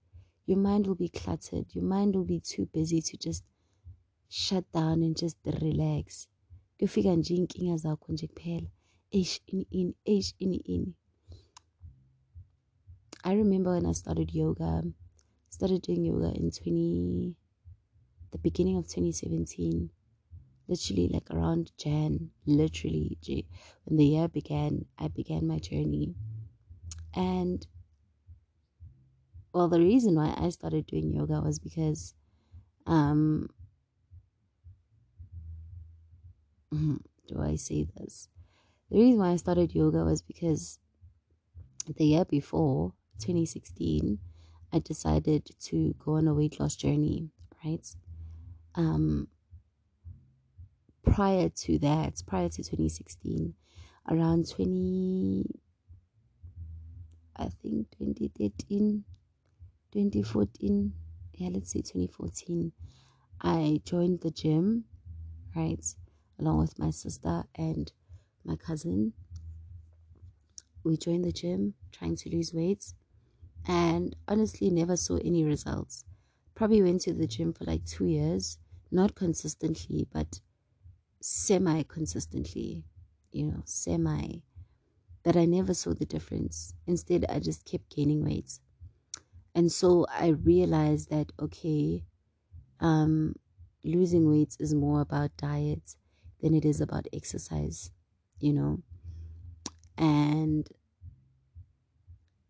Your 0.47 0.59
mind 0.59 0.87
will 0.87 0.95
be 0.95 1.09
cluttered. 1.09 1.75
Your 1.75 1.83
mind 1.83 2.15
will 2.15 2.25
be 2.25 2.39
too 2.39 2.67
busy 2.73 3.03
to 3.03 3.17
just 3.17 3.43
shut 4.29 4.71
down 4.71 5.03
and 5.03 5.19
just 5.19 5.37
relax. 5.45 6.29
I 6.81 6.87
remember 13.35 13.73
when 13.73 13.87
I 13.87 13.93
started 13.93 14.33
yoga. 14.33 14.85
Started 15.49 15.83
doing 15.83 16.05
yoga 16.05 16.33
in 16.33 16.53
20 16.53 17.35
the 18.31 18.39
beginning 18.39 18.77
of 18.77 18.85
2017 18.85 19.91
literally 20.67 21.09
like 21.09 21.31
around 21.31 21.71
Jan 21.79 22.31
literally 22.47 23.17
when 23.85 23.97
the 23.97 24.05
year 24.05 24.27
began 24.27 24.87
I 24.99 25.07
began 25.07 25.47
my 25.47 25.61
journey 25.61 26.17
and 27.17 27.67
well 29.53 29.69
the 29.69 29.79
reason 29.79 30.15
why 30.15 30.35
I 30.37 30.49
started 30.51 30.87
doing 30.87 31.13
yoga 31.13 31.41
was 31.41 31.59
because 31.59 32.15
um 32.87 33.49
do 36.71 37.41
I 37.41 37.57
say 37.57 37.85
this? 37.85 38.29
The 38.91 38.99
reason 38.99 39.21
why 39.21 39.31
I 39.33 39.37
started 39.37 39.75
yoga 39.75 40.05
was 40.05 40.23
because 40.23 40.81
the 41.97 42.05
year 42.05 42.25
before, 42.25 42.95
2016, 43.19 44.19
I 44.73 44.79
decided 44.79 45.51
to 45.61 45.95
go 45.99 46.15
on 46.17 46.29
a 46.29 46.35
weight 46.35 46.59
loss 46.61 46.77
journey, 46.77 47.31
right? 47.65 47.87
Um, 48.75 49.29
prior 51.03 51.49
to 51.49 51.79
that, 51.79 52.23
prior 52.27 52.49
to 52.49 52.63
2016, 52.63 53.55
around 54.11 54.49
20, 54.51 55.61
I 57.37 57.49
think 57.63 57.91
2013, 57.99 59.05
2014, 59.93 60.93
yeah, 61.35 61.49
let's 61.53 61.73
say 61.73 61.81
2014, 61.83 62.73
I 63.41 63.81
joined 63.85 64.21
the 64.21 64.31
gym, 64.31 64.85
right? 65.55 65.85
along 66.39 66.59
with 66.59 66.79
my 66.79 66.91
sister 66.91 67.45
and 67.55 67.93
my 68.45 68.57
cousin. 68.57 69.13
We 70.83 70.97
joined 70.97 71.25
the 71.25 71.33
gym 71.33 71.75
trying 71.93 72.17
to 72.17 72.29
lose 72.31 72.53
weight 72.53 72.93
and 73.67 74.15
honestly 74.29 74.71
never 74.71 74.97
saw 74.97 75.17
any 75.19 75.45
results. 75.45 76.05
Probably 76.55 76.83
went 76.83 77.03
to 77.03 77.13
the 77.13 77.27
gym 77.27 77.53
for 77.53 77.65
like 77.65 77.85
two 77.85 78.07
years, 78.07 78.59
not 78.91 79.15
consistently, 79.15 80.07
but 80.13 80.41
semi 81.21 81.83
consistently, 81.85 82.85
you 83.33 83.47
know, 83.47 83.63
semi. 83.65 84.43
But 85.25 85.37
I 85.37 85.47
never 85.47 85.75
saw 85.75 85.95
the 85.95 86.07
difference. 86.07 86.75
Instead, 86.87 87.27
I 87.29 87.41
just 87.41 87.65
kept 87.67 87.91
gaining 87.97 88.25
weight. 88.25 88.61
And 89.55 89.71
so 89.73 90.07
I 90.11 90.29
realized 90.29 91.11
that, 91.11 91.33
okay, 91.41 92.05
um, 92.81 93.37
losing 93.85 94.29
weight 94.31 94.57
is 94.61 94.75
more 94.75 95.01
about 95.03 95.37
diet 95.37 95.97
than 96.43 96.55
it 96.55 96.65
is 96.65 96.81
about 96.81 97.07
exercise, 97.13 97.93
you 98.41 98.53
know. 98.55 98.83
And 99.99 100.69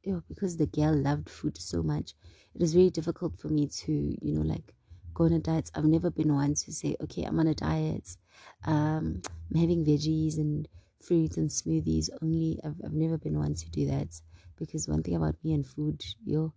you 0.02 0.12
know, 0.12 0.22
because 0.28 0.56
the 0.56 0.66
girl 0.66 0.94
loved 0.94 1.28
food 1.30 1.56
so 1.58 1.82
much, 1.82 2.12
it 2.54 2.60
was 2.60 2.74
very 2.74 2.90
difficult 2.90 3.38
for 3.38 3.48
me 3.48 3.66
to, 3.66 3.92
you 3.92 4.34
know, 4.34 4.42
like 4.42 4.74
go 5.14 5.24
on 5.24 5.32
a 5.32 5.38
diet. 5.38 5.70
I've 5.74 5.84
never 5.84 6.10
been 6.10 6.34
one 6.34 6.54
to 6.54 6.72
say, 6.72 6.96
okay, 7.02 7.22
I'm 7.24 7.38
on 7.40 7.46
a 7.46 7.54
diet. 7.54 8.16
Um, 8.64 9.22
I'm 9.50 9.60
having 9.60 9.84
veggies 9.84 10.36
and 10.38 10.68
fruits 11.06 11.36
and 11.36 11.48
smoothies 11.48 12.10
only. 12.22 12.58
I've, 12.64 12.80
I've 12.84 12.92
never 12.92 13.18
been 13.18 13.38
one 13.38 13.54
to 13.54 13.70
do 13.70 13.86
that 13.86 14.20
because 14.56 14.88
one 14.88 15.02
thing 15.02 15.16
about 15.16 15.36
me 15.44 15.52
and 15.52 15.66
food, 15.66 16.02
yo. 16.24 16.52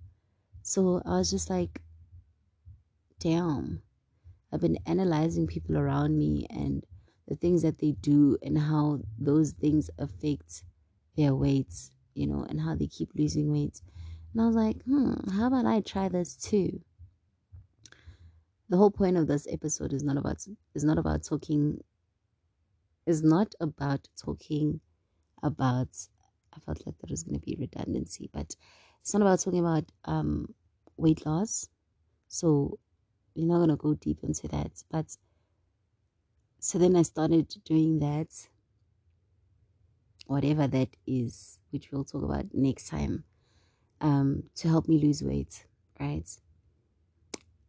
So 0.64 1.02
I 1.06 1.18
was 1.18 1.32
just 1.32 1.50
like, 1.50 1.82
damn. 3.20 3.82
I've 4.52 4.62
been 4.62 4.78
analyzing 4.86 5.48
people 5.48 5.78
around 5.78 6.18
me 6.18 6.48
and 6.50 6.86
the 7.28 7.36
things 7.36 7.62
that 7.64 7.80
they 7.80 7.92
do 7.92 8.38
and 8.42 8.58
how 8.58 9.02
those 9.20 9.52
things 9.52 9.90
affect 10.00 10.64
their 11.18 11.36
weights, 11.36 11.92
you 12.14 12.28
know, 12.28 12.46
and 12.48 12.62
how 12.62 12.76
they 12.76 12.88
keep 12.88 13.10
losing 13.16 13.52
weight. 13.52 13.82
And 14.32 14.42
I 14.42 14.48
was 14.48 14.56
like, 14.56 14.82
hmm, 14.84 15.30
how 15.32 15.48
about 15.48 15.66
I 15.66 15.82
try 15.82 16.08
this 16.08 16.36
too? 16.36 16.82
The 18.70 18.78
whole 18.78 18.92
point 18.92 19.18
of 19.18 19.28
this 19.28 19.48
episode 19.50 19.94
is 19.94 20.04
not 20.04 20.18
about 20.18 20.46
is 20.76 20.84
not 20.84 20.98
about 20.98 21.24
talking 21.24 21.82
is 23.08 23.24
not 23.24 23.56
about 23.62 24.08
talking 24.18 24.82
about 25.44 25.90
I 26.54 26.60
felt 26.60 26.86
like 26.86 26.98
there 27.00 27.12
was 27.12 27.24
gonna 27.24 27.40
be 27.40 27.58
redundancy, 27.60 28.30
but 28.34 28.56
it's 29.02 29.14
not 29.14 29.22
about 29.24 29.40
talking 29.40 29.60
about 29.62 29.86
um 30.06 30.54
weight 30.98 31.26
loss. 31.26 31.70
So 32.28 32.80
we're 33.36 33.48
not 33.48 33.60
gonna 33.60 33.78
go 33.78 33.94
deep 33.96 34.24
into 34.24 34.48
that. 34.50 34.84
But 34.92 35.18
so 36.60 36.78
then 36.78 36.96
I 36.96 37.02
started 37.04 37.48
doing 37.66 38.00
that, 38.00 38.50
whatever 40.28 40.68
that 40.68 40.96
is, 41.06 41.60
which 41.72 41.92
we'll 41.92 42.04
talk 42.04 42.24
about 42.24 42.46
next 42.54 42.88
time, 42.88 43.24
um, 44.02 44.44
to 44.56 44.70
help 44.70 44.88
me 44.88 45.00
lose 45.00 45.24
weight, 45.24 45.68
right? 46.00 46.30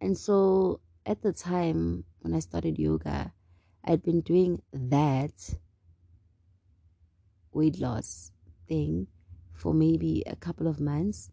And 0.01 0.17
so 0.17 0.81
at 1.07 1.23
the 1.23 1.33
time 1.33 2.05
when 2.21 2.35
I 2.35 2.41
started 2.41 2.79
yoga, 2.79 3.33
I'd 3.89 4.03
been 4.03 4.21
doing 4.21 4.61
that 4.73 5.55
weight 7.53 7.81
loss 7.81 8.33
thing 8.69 9.07
for 9.55 9.73
maybe 9.73 10.23
a 10.27 10.37
couple 10.37 10.69
of 10.69 10.79
months. 10.79 11.31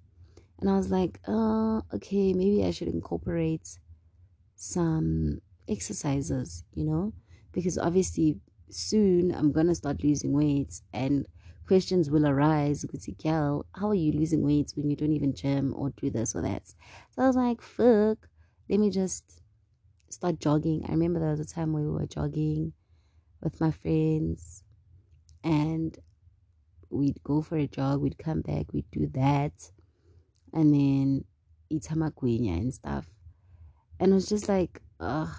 And 0.61 0.69
I 0.69 0.77
was 0.77 0.89
like, 0.89 1.19
oh, 1.27 1.81
okay, 1.93 2.31
maybe 2.31 2.63
I 2.63 2.71
should 2.71 2.87
incorporate 2.87 3.77
some 4.55 5.41
exercises, 5.67 6.63
you 6.73 6.85
know, 6.85 7.11
because 7.51 7.77
obviously 7.77 8.39
soon 8.69 9.35
I'm 9.35 9.51
gonna 9.51 9.75
start 9.75 10.01
losing 10.01 10.31
weight 10.31 10.79
and 10.93 11.25
questions 11.67 12.09
will 12.09 12.25
arise 12.25 12.85
girl, 13.21 13.65
how 13.75 13.89
are 13.89 13.95
you 13.95 14.13
losing 14.13 14.43
weight 14.43 14.71
when 14.75 14.89
you 14.89 14.95
don't 14.95 15.11
even 15.11 15.33
gym 15.33 15.73
or 15.75 15.89
do 15.89 16.09
this 16.09 16.33
or 16.33 16.41
that? 16.41 16.67
So 16.67 17.23
I 17.23 17.27
was 17.27 17.35
like, 17.35 17.61
fuck, 17.61 18.29
let 18.69 18.79
me 18.79 18.89
just 18.89 19.41
start 20.09 20.39
jogging. 20.39 20.85
I 20.87 20.91
remember 20.91 21.19
there 21.19 21.31
was 21.31 21.39
a 21.39 21.45
time 21.45 21.73
we 21.73 21.87
were 21.87 22.05
jogging 22.05 22.73
with 23.41 23.59
my 23.59 23.71
friends 23.71 24.63
and 25.43 25.97
we'd 26.89 27.21
go 27.23 27.41
for 27.41 27.57
a 27.57 27.67
jog, 27.67 28.01
we'd 28.01 28.17
come 28.17 28.41
back, 28.41 28.73
we'd 28.73 28.89
do 28.91 29.07
that, 29.13 29.71
and 30.53 30.73
then 30.73 31.25
eat 31.69 31.83
hamaguenya 31.83 32.57
and 32.57 32.73
stuff. 32.73 33.09
And 33.99 34.11
it 34.11 34.15
was 34.15 34.27
just 34.27 34.49
like, 34.49 34.81
ugh 34.99 35.29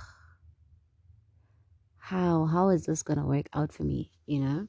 how 2.07 2.45
how 2.45 2.69
is 2.69 2.87
this 2.87 3.03
gonna 3.03 3.27
work 3.27 3.49
out 3.53 3.73
for 3.73 3.83
me 3.83 4.13
you 4.27 4.39
know 4.39 4.69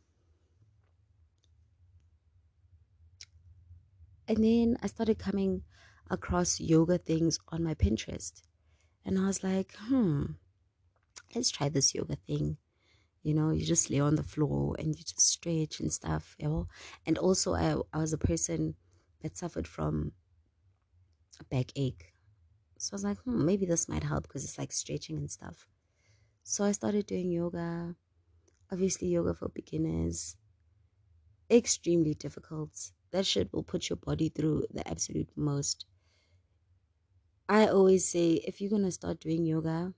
and 4.27 4.43
then 4.43 4.75
i 4.81 4.87
started 4.87 5.19
coming 5.19 5.61
across 6.09 6.59
yoga 6.59 6.97
things 6.97 7.37
on 7.49 7.63
my 7.63 7.75
pinterest 7.75 8.41
and 9.07 9.17
i 9.17 9.25
was 9.25 9.43
like 9.43 9.73
hmm 9.87 10.25
let's 11.35 11.49
try 11.49 11.69
this 11.69 11.95
yoga 11.95 12.17
thing 12.27 12.57
you 13.23 13.33
know 13.33 13.51
you 13.51 13.65
just 13.65 13.89
lay 13.89 13.99
on 13.99 14.15
the 14.15 14.23
floor 14.23 14.75
and 14.79 14.89
you 14.89 15.03
just 15.03 15.21
stretch 15.21 15.79
and 15.79 15.91
stuff 15.93 16.35
you 16.39 16.47
know 16.47 16.67
and 17.07 17.17
also 17.17 17.55
i, 17.55 17.75
I 17.93 17.99
was 17.99 18.13
a 18.13 18.19
person 18.19 18.75
that 19.23 19.37
suffered 19.37 19.67
from 19.67 20.13
a 21.39 21.43
backache 21.45 22.13
so 22.77 22.93
i 22.93 22.97
was 22.97 23.03
like 23.05 23.19
hmm 23.23 23.45
maybe 23.45 23.65
this 23.65 23.89
might 23.89 24.03
help 24.03 24.23
because 24.23 24.43
it's 24.43 24.59
like 24.59 24.71
stretching 24.71 25.17
and 25.17 25.31
stuff 25.31 25.67
so 26.43 26.63
I 26.63 26.71
started 26.71 27.07
doing 27.07 27.29
yoga. 27.31 27.95
Obviously, 28.71 29.09
yoga 29.09 29.33
for 29.33 29.49
beginners. 29.49 30.37
Extremely 31.51 32.13
difficult. 32.13 32.91
That 33.11 33.25
shit 33.25 33.51
will 33.51 33.63
put 33.63 33.89
your 33.89 33.97
body 33.97 34.29
through 34.29 34.67
the 34.71 34.87
absolute 34.87 35.29
most. 35.35 35.85
I 37.49 37.67
always 37.67 38.07
say 38.07 38.35
if 38.47 38.61
you're 38.61 38.69
gonna 38.69 38.91
start 38.91 39.19
doing 39.19 39.45
yoga, 39.45 39.93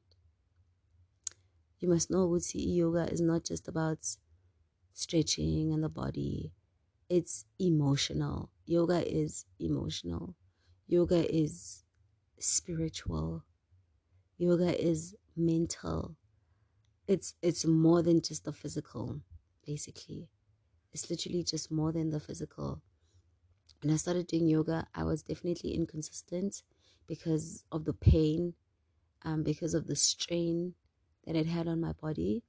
you 1.79 1.87
must 1.89 2.09
know 2.11 2.27
Wutsi 2.27 2.75
yoga 2.75 3.11
is 3.11 3.21
not 3.21 3.43
just 3.45 3.67
about 3.67 3.99
stretching 4.93 5.73
and 5.73 5.83
the 5.83 5.89
body. 5.89 6.53
It's 7.09 7.45
emotional. 7.59 8.51
Yoga 8.65 8.99
is 9.07 9.45
emotional. 9.59 10.35
Yoga 10.87 11.23
is 11.33 11.83
spiritual. 12.39 13.43
Yoga 14.37 14.71
is 14.83 15.15
mental 15.37 16.17
it's 17.07 17.35
it's 17.41 17.65
more 17.65 18.03
than 18.03 18.21
just 18.21 18.45
the 18.45 18.53
physical 18.53 19.21
basically 19.65 20.29
it's 20.93 21.09
literally 21.09 21.43
just 21.43 21.71
more 21.71 21.91
than 21.91 22.09
the 22.11 22.19
physical 22.19 22.81
when 23.81 23.93
i 23.93 23.97
started 23.97 24.27
doing 24.27 24.47
yoga 24.47 24.87
i 24.95 25.03
was 25.03 25.23
definitely 25.23 25.71
inconsistent 25.71 26.63
because 27.09 27.65
of 27.71 27.85
the 27.85 27.93
pain 27.93 28.53
um 29.23 29.43
because 29.43 29.73
of 29.73 29.87
the 29.87 29.95
strain 29.95 30.75
that 31.25 31.35
it 31.35 31.47
had 31.47 31.67
on 31.67 31.81
my 31.81 31.91
body 31.93 32.43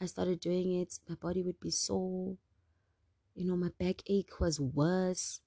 i 0.00 0.06
started 0.06 0.38
doing 0.38 0.72
it 0.80 1.00
my 1.08 1.16
body 1.16 1.42
would 1.42 1.58
be 1.58 1.70
sore 1.70 2.36
you 3.34 3.44
know 3.44 3.56
my 3.56 3.70
backache 3.80 4.38
was 4.38 4.60
worse 4.60 5.40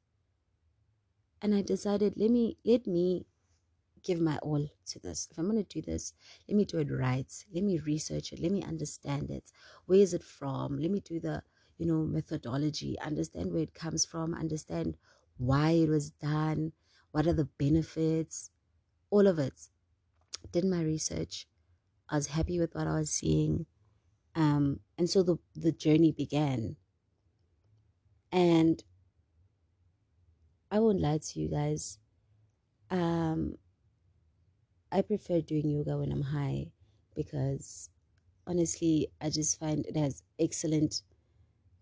and 1.42 1.56
i 1.56 1.62
decided 1.62 2.14
let 2.18 2.32
me 2.32 2.58
let 2.66 2.88
me 2.88 3.26
give 4.04 4.20
my 4.20 4.38
all 4.38 4.68
to 4.86 5.00
this. 5.00 5.28
If 5.32 5.38
I'm 5.38 5.50
to 5.56 5.64
do 5.64 5.82
this, 5.82 6.14
let 6.48 6.56
me 6.56 6.66
do 6.66 6.78
it 6.80 6.92
right. 6.92 7.32
Let 7.54 7.64
me 7.64 7.80
research 7.80 8.34
it. 8.34 8.40
Let 8.40 8.52
me 8.52 8.62
understand 8.64 9.32
it. 9.32 9.52
Where 9.86 10.00
is 10.00 10.14
it 10.14 10.24
from? 10.24 10.78
Let 10.78 10.92
me 10.92 11.00
do 11.00 11.20
the, 11.20 11.42
you 11.78 11.86
know, 11.86 12.04
methodology, 12.04 12.98
understand 13.00 13.52
where 13.52 13.64
it 13.64 13.74
comes 13.74 14.06
from, 14.06 14.34
understand 14.34 14.98
why 15.38 15.72
it 15.72 15.90
was 15.90 16.12
done, 16.12 16.74
what 17.14 17.28
are 17.28 17.34
the 17.34 17.46
benefits, 17.58 18.52
all 19.12 19.28
of 19.28 19.40
it. 19.40 19.70
Did 20.52 20.66
my 20.66 20.82
research. 20.82 21.48
I 22.10 22.16
was 22.16 22.28
happy 22.28 22.60
with 22.60 22.76
what 22.76 22.88
I 22.88 22.96
was 23.00 23.12
seeing. 23.12 23.68
Um, 24.36 24.80
and 24.98 25.10
so 25.10 25.24
the, 25.24 25.38
the 25.56 25.72
journey 25.72 26.12
began. 26.12 26.76
And 28.32 28.84
I 30.72 30.80
won't 30.80 31.02
lie 31.02 31.20
to 31.20 31.40
you 31.40 31.50
guys. 31.50 32.00
Um, 32.90 33.58
I 34.92 35.02
prefer 35.04 35.42
doing 35.42 35.70
yoga 35.70 35.98
when 35.98 36.12
I'm 36.12 36.24
high 36.24 36.72
because 37.16 37.92
honestly, 38.48 39.10
I 39.22 39.30
just 39.30 39.60
find 39.60 39.86
it 39.86 39.96
has 39.96 40.24
excellent 40.40 41.04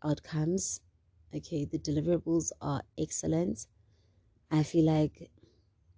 outcomes. 0.04 0.82
Okay, 1.34 1.66
the 1.66 1.80
deliverables 1.80 2.52
are 2.62 2.84
excellent. 2.98 3.68
I 4.52 4.64
feel 4.64 4.86
like 4.86 5.32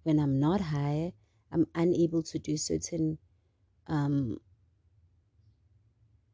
when 0.04 0.18
I'm 0.20 0.38
not 0.38 0.60
high, 0.60 1.12
I'm 1.52 1.66
unable 1.74 2.22
to 2.22 2.38
do 2.38 2.56
certain 2.56 3.18
um 3.86 4.38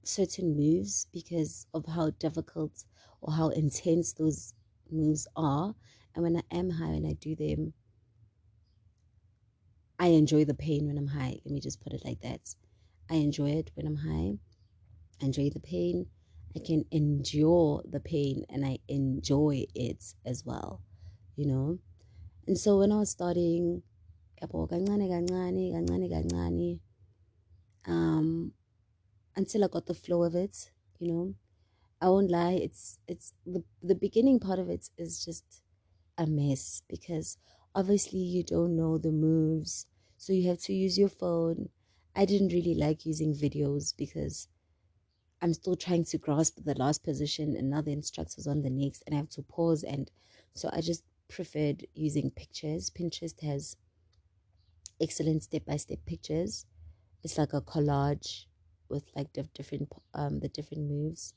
certain 0.05 0.57
moves 0.57 1.07
because 1.13 1.67
of 1.75 1.87
how 1.87 2.11
difficult 2.11 2.85
or 3.21 3.33
how 3.33 3.49
intense 3.49 4.13
those 4.13 4.55
moves 4.91 5.27
are. 5.37 5.75
And 6.15 6.25
when 6.25 6.37
I 6.37 6.43
am 6.51 6.71
high 6.71 6.93
and 6.93 7.07
I 7.07 7.13
do 7.13 7.35
them, 7.35 7.73
I 9.99 10.09
enjoy 10.09 10.45
the 10.45 10.55
pain 10.55 10.87
when 10.87 10.99
I'm 10.99 11.07
high. 11.09 11.41
Let 11.45 11.53
me 11.53 11.61
just 11.61 11.81
put 11.81 11.93
it 11.93 12.05
like 12.05 12.21
that. 12.21 12.55
I 13.11 13.17
enjoy 13.17 13.51
it 13.51 13.71
when 13.75 13.87
I'm 13.87 13.97
high. 13.97 14.39
I 15.21 15.27
enjoy 15.27 15.51
the 15.51 15.61
pain. 15.61 16.07
I 16.57 16.61
can 16.61 16.85
endure 16.91 17.83
the 17.89 18.01
pain 18.01 18.45
and 18.49 18.65
I 18.67 18.79
enjoy 18.89 19.67
it 19.75 20.15
as 20.25 20.45
well, 20.45 20.83
you 21.37 21.47
know. 21.47 21.79
And 22.51 22.59
so 22.59 22.79
when 22.79 22.91
I 22.91 22.97
was 22.97 23.11
starting, 23.11 23.85
um, 27.87 28.53
until 29.37 29.65
I 29.65 29.69
got 29.69 29.87
the 29.87 29.95
flow 29.95 30.25
of 30.25 30.35
it, 30.35 30.73
you 30.99 31.13
know, 31.13 31.35
I 32.01 32.09
won't 32.09 32.29
lie. 32.29 32.55
It's 32.55 32.99
it's 33.07 33.35
the 33.47 33.63
the 33.85 33.95
beginning 33.95 34.41
part 34.41 34.59
of 34.59 34.69
it 34.69 34.91
is 34.99 35.25
just 35.25 35.63
a 36.19 36.27
mess 36.27 36.83
because 36.89 37.39
obviously 37.77 38.19
you 38.19 38.43
don't 38.43 38.75
know 38.77 38.99
the 38.99 39.13
moves 39.13 39.87
so 40.17 40.33
you 40.33 40.49
have 40.49 40.59
to 40.59 40.73
use 40.73 40.99
your 40.99 41.09
phone 41.09 41.69
i 42.17 42.25
didn't 42.25 42.53
really 42.53 42.75
like 42.75 43.07
using 43.07 43.33
videos 43.33 43.95
because 43.97 44.49
i'm 45.43 45.55
still 45.55 45.77
trying 45.77 46.05
to 46.05 46.19
grasp 46.19 46.59
the 46.65 46.75
last 46.75 47.05
position 47.05 47.57
and 47.57 47.71
now 47.71 47.81
the 47.81 47.93
instructors 47.93 48.47
on 48.47 48.63
the 48.63 48.71
next 48.71 49.03
and 49.07 49.15
i 49.15 49.19
have 49.19 49.31
to 49.31 49.43
pause 49.43 49.85
and 49.85 50.11
so 50.55 50.69
i 50.73 50.81
just 50.81 51.05
preferred 51.31 51.87
using 51.95 52.31
pictures 52.31 52.91
pinterest 52.91 53.41
has 53.41 53.77
excellent 55.01 55.43
step-by-step 55.43 55.99
pictures 56.07 56.67
it's 57.25 57.39
like 57.39 57.53
a 57.53 57.61
collage 57.61 58.47
with 58.89 59.05
like 59.17 59.33
the 59.33 59.43
different 59.55 59.89
um 60.15 60.41
the 60.41 60.49
different 60.49 60.85
moves 60.89 61.35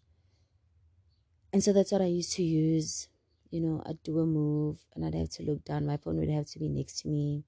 and 1.51 1.63
so 1.63 1.71
that's 1.71 1.91
what 1.91 2.01
i 2.01 2.05
used 2.05 2.33
to 2.33 2.43
use 2.43 3.07
you 3.53 3.61
know, 3.61 3.83
I'd 3.85 4.01
do 4.01 4.17
a 4.17 4.25
move 4.25 4.83
and 4.95 5.05
I'd 5.05 5.13
have 5.13 5.29
to 5.29 5.43
look 5.43 5.63
down. 5.63 5.85
My 5.85 5.97
phone 5.97 6.17
would 6.17 6.29
have 6.29 6.47
to 6.47 6.59
be 6.59 6.69
next 6.69 7.01
to 7.01 7.07
me. 7.07 7.43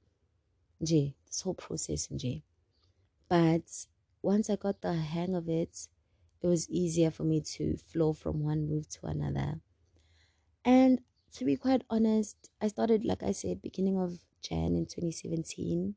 J, 0.83 1.15
this 1.25 1.41
whole 1.41 1.55
process 1.55 2.05
in 2.11 2.19
J. 2.19 2.43
But 3.27 3.87
once 4.21 4.51
I 4.51 4.55
got 4.55 4.81
the 4.81 4.93
hang 4.93 5.33
of 5.33 5.49
it, 5.49 5.87
it 6.43 6.47
was 6.47 6.69
easier 6.69 7.09
for 7.09 7.23
me 7.23 7.41
to 7.55 7.75
flow 7.77 8.13
from 8.13 8.43
one 8.43 8.67
move 8.67 8.87
to 8.89 9.07
another. 9.07 9.61
And 10.63 11.01
to 11.35 11.45
be 11.45 11.55
quite 11.55 11.83
honest, 11.89 12.49
I 12.59 12.67
started, 12.67 13.05
like 13.05 13.21
I 13.21 13.31
said, 13.31 13.61
beginning 13.61 13.97
of 13.99 14.25
Jan 14.41 14.75
in 14.75 14.85
2017 14.87 15.95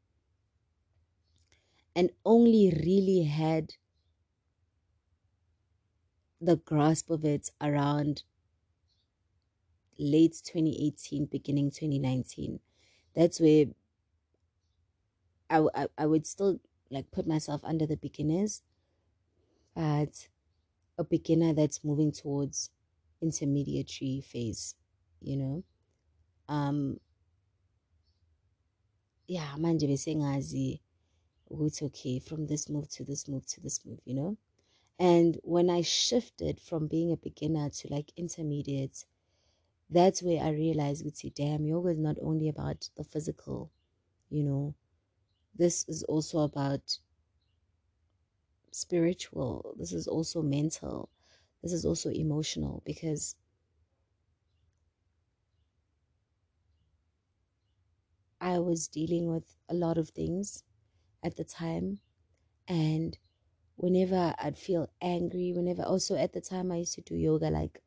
and 1.95 2.11
only 2.25 2.71
really 2.71 3.25
had 3.25 3.75
the 6.41 6.57
grasp 6.57 7.11
of 7.11 7.25
it 7.25 7.51
around 7.61 8.25
late 9.99 10.41
2018, 10.45 11.27
beginning 11.27 11.71
2019. 11.71 12.61
That's 13.15 13.39
where 13.41 13.67
I, 15.51 15.67
I, 15.75 15.89
I 15.99 16.07
would 16.07 16.27
still 16.27 16.61
like 16.91 17.11
put 17.11 17.27
myself 17.27 17.63
under 17.65 17.87
the 17.87 17.97
beginners, 17.97 18.63
but 19.75 20.29
a 20.99 21.05
beginner 21.05 21.53
that's 21.55 21.85
moving 21.85 22.13
towards 22.13 22.71
intermediary 23.23 24.21
phase, 24.23 24.77
you 25.21 25.37
know. 25.37 25.65
Um 26.49 27.01
yeah, 29.27 29.57
manje 29.59 29.87
bese 29.87 30.15
ngazi 30.17 30.81
ukuthi 31.51 31.85
okay, 31.85 32.19
from 32.19 32.47
this 32.47 32.69
move 32.69 32.89
to 32.89 33.05
this 33.05 33.29
move 33.29 33.47
to 33.47 33.61
this 33.61 33.85
move, 33.85 34.01
you 34.05 34.15
know. 34.15 34.37
And 34.99 35.39
when 35.45 35.71
I 35.71 35.83
shifted 35.83 36.61
from 36.61 36.89
being 36.89 37.13
a 37.13 37.17
beginner 37.17 37.71
to 37.71 37.89
like 37.89 38.13
intermediate, 38.17 39.05
that's 39.91 40.23
where 40.23 40.43
I 40.43 40.51
realized, 40.51 41.17
see, 41.17 41.31
damn, 41.31 41.65
yoga 41.65 41.91
is 41.91 41.99
not 41.99 42.17
only 42.21 42.49
about 42.49 42.89
the 42.97 43.05
physical, 43.05 43.71
you 44.29 44.43
know, 44.43 44.75
this 45.57 45.85
is 45.89 46.03
also 46.05 46.41
about 46.41 46.99
spiritual, 48.73 49.75
this 49.79 49.93
is 49.93 50.07
also 50.07 50.43
mental, 50.43 51.09
this 51.63 51.73
is 51.73 51.85
also 51.85 52.11
emotional 52.11 52.83
because 52.85 53.37
I 58.41 58.59
was 58.59 58.89
dealing 58.89 59.29
with 59.29 59.57
a 59.69 59.75
lot 59.75 59.99
of 59.99 60.11
things 60.11 60.63
at 61.23 61.37
the 61.37 61.45
time. 61.45 61.99
And 62.67 63.17
whenever 63.77 64.35
I'd 64.39 64.59
feel 64.59 64.89
angry, 65.01 65.53
whenever 65.55 65.83
also 65.83 66.17
at 66.17 66.33
the 66.33 66.41
time 66.41 66.71
I 66.71 66.77
used 66.77 66.95
to 66.95 67.03
do 67.03 67.17
yoga 67.17 67.51
like 67.51 67.83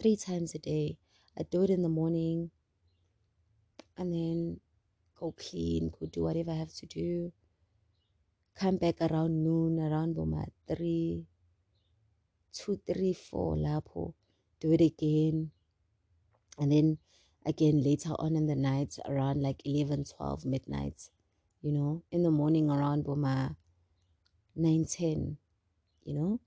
three 0.00 0.16
times 0.16 0.54
a 0.54 0.58
day. 0.58 0.98
I'd 1.38 1.50
do 1.50 1.62
it 1.62 1.70
in 1.70 1.82
the 1.82 1.88
morning 1.88 2.50
and 3.96 4.12
then 4.12 4.60
go 5.18 5.32
clean, 5.32 5.90
go 5.98 6.06
do 6.06 6.22
whatever 6.22 6.50
I 6.50 6.56
have 6.56 6.74
to 6.74 6.86
do. 6.86 7.32
Come 8.54 8.76
back 8.76 9.00
around 9.00 9.42
noon, 9.42 9.80
around 9.80 10.14
Boma 10.14 10.46
three, 10.68 11.26
two, 12.52 12.80
three, 12.86 13.12
four, 13.12 13.56
lapo. 13.56 14.14
Do 14.60 14.72
it 14.72 14.80
again. 14.80 15.50
And 16.58 16.70
then 16.70 16.98
again 17.46 17.82
later 17.82 18.10
on 18.18 18.36
in 18.36 18.46
the 18.46 18.56
night, 18.56 18.98
around 19.06 19.42
like 19.42 19.60
11, 19.64 20.04
12, 20.16 20.44
midnight, 20.44 21.10
you 21.62 21.72
know, 21.72 22.02
in 22.10 22.22
the 22.22 22.30
morning 22.30 22.70
around 22.70 23.04
Boma 23.04 23.56
9, 24.56 24.84
10, 24.84 25.36
you 26.04 26.14
know 26.14 26.40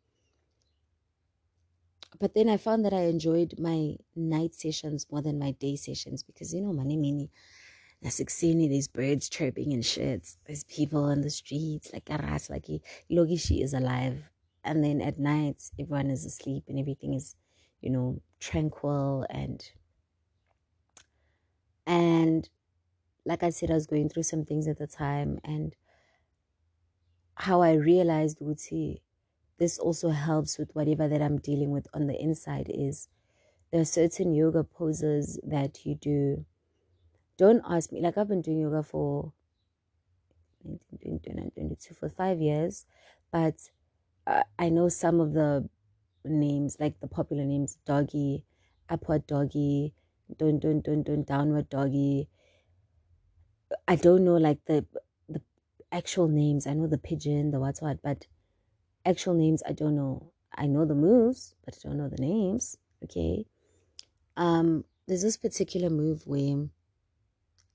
but 2.19 2.33
then 2.33 2.49
I 2.49 2.57
found 2.57 2.85
that 2.85 2.93
I 2.93 3.01
enjoyed 3.03 3.55
my 3.59 3.95
night 4.15 4.55
sessions 4.55 5.05
more 5.11 5.21
than 5.21 5.39
my 5.39 5.51
day 5.51 5.75
sessions 5.75 6.23
because 6.23 6.53
you 6.53 6.61
know, 6.61 6.73
mani 6.73 6.97
mini, 6.97 7.29
nasekuseni 8.03 8.69
there's 8.69 8.87
birds 8.87 9.29
chirping 9.29 9.73
and 9.73 9.85
shit. 9.85 10.35
There's 10.45 10.63
people 10.63 11.03
on 11.03 11.21
the 11.21 11.29
streets 11.29 11.91
like 11.93 12.09
aras 12.09 12.49
like 12.49 12.65
logishi 13.11 13.63
is 13.63 13.73
alive, 13.73 14.23
and 14.63 14.83
then 14.83 15.01
at 15.01 15.19
night 15.19 15.61
everyone 15.79 16.09
is 16.09 16.25
asleep 16.25 16.63
and 16.67 16.79
everything 16.79 17.13
is, 17.13 17.35
you 17.81 17.91
know, 17.91 18.21
tranquil 18.39 19.25
and 19.29 19.69
and 21.87 22.47
like 23.25 23.41
I 23.43 23.49
said, 23.49 23.71
I 23.71 23.75
was 23.75 23.87
going 23.87 24.09
through 24.09 24.23
some 24.23 24.45
things 24.45 24.67
at 24.67 24.77
the 24.77 24.87
time 24.87 25.39
and 25.43 25.75
how 27.35 27.61
I 27.61 27.73
realized 27.73 28.39
Wuti 28.39 29.01
this 29.57 29.79
also 29.79 30.09
helps 30.09 30.57
with 30.57 30.75
whatever 30.75 31.07
that 31.07 31.21
I'm 31.21 31.39
dealing 31.39 31.71
with 31.71 31.87
on 31.93 32.07
the 32.07 32.19
inside 32.19 32.67
is 32.69 33.07
there 33.71 33.81
are 33.81 33.85
certain 33.85 34.33
yoga 34.33 34.63
poses 34.63 35.39
that 35.43 35.85
you 35.85 35.95
do. 35.95 36.45
Don't 37.37 37.63
ask 37.67 37.91
me, 37.91 38.01
like 38.01 38.17
I've 38.17 38.27
been 38.27 38.41
doing 38.41 38.59
yoga 38.59 38.83
for 38.83 39.33
1922 40.63 41.93
for 41.95 42.09
five 42.09 42.39
years, 42.39 42.85
but 43.31 43.69
uh, 44.25 44.43
I 44.59 44.69
know 44.69 44.89
some 44.89 45.19
of 45.19 45.33
the 45.33 45.69
names, 46.23 46.77
like 46.79 46.99
the 46.99 47.07
popular 47.07 47.45
names, 47.45 47.77
doggy, 47.85 48.45
upward 48.89 49.25
doggy, 49.27 49.93
don't 50.35 50.59
don't 50.59 50.83
don't 50.83 51.03
don't 51.03 51.25
downward 51.27 51.69
doggy. 51.69 52.29
I 53.87 53.95
don't 53.95 54.23
know 54.23 54.37
like 54.37 54.59
the 54.65 54.85
the 55.29 55.41
actual 55.91 56.27
names. 56.27 56.67
I 56.67 56.73
know 56.73 56.87
the 56.87 56.97
pigeon, 56.97 57.51
the 57.51 57.59
what's 57.59 57.81
what, 57.81 58.01
but 58.01 58.27
actual 59.05 59.33
names 59.33 59.63
I 59.67 59.73
don't 59.73 59.95
know. 59.95 60.31
I 60.55 60.67
know 60.67 60.85
the 60.85 60.95
moves, 60.95 61.55
but 61.63 61.75
I 61.75 61.87
don't 61.87 61.97
know 61.97 62.09
the 62.09 62.21
names. 62.21 62.77
Okay. 63.03 63.45
Um, 64.35 64.85
there's 65.07 65.21
this 65.21 65.37
particular 65.37 65.89
move 65.89 66.23
where 66.25 66.39
you're 66.39 66.69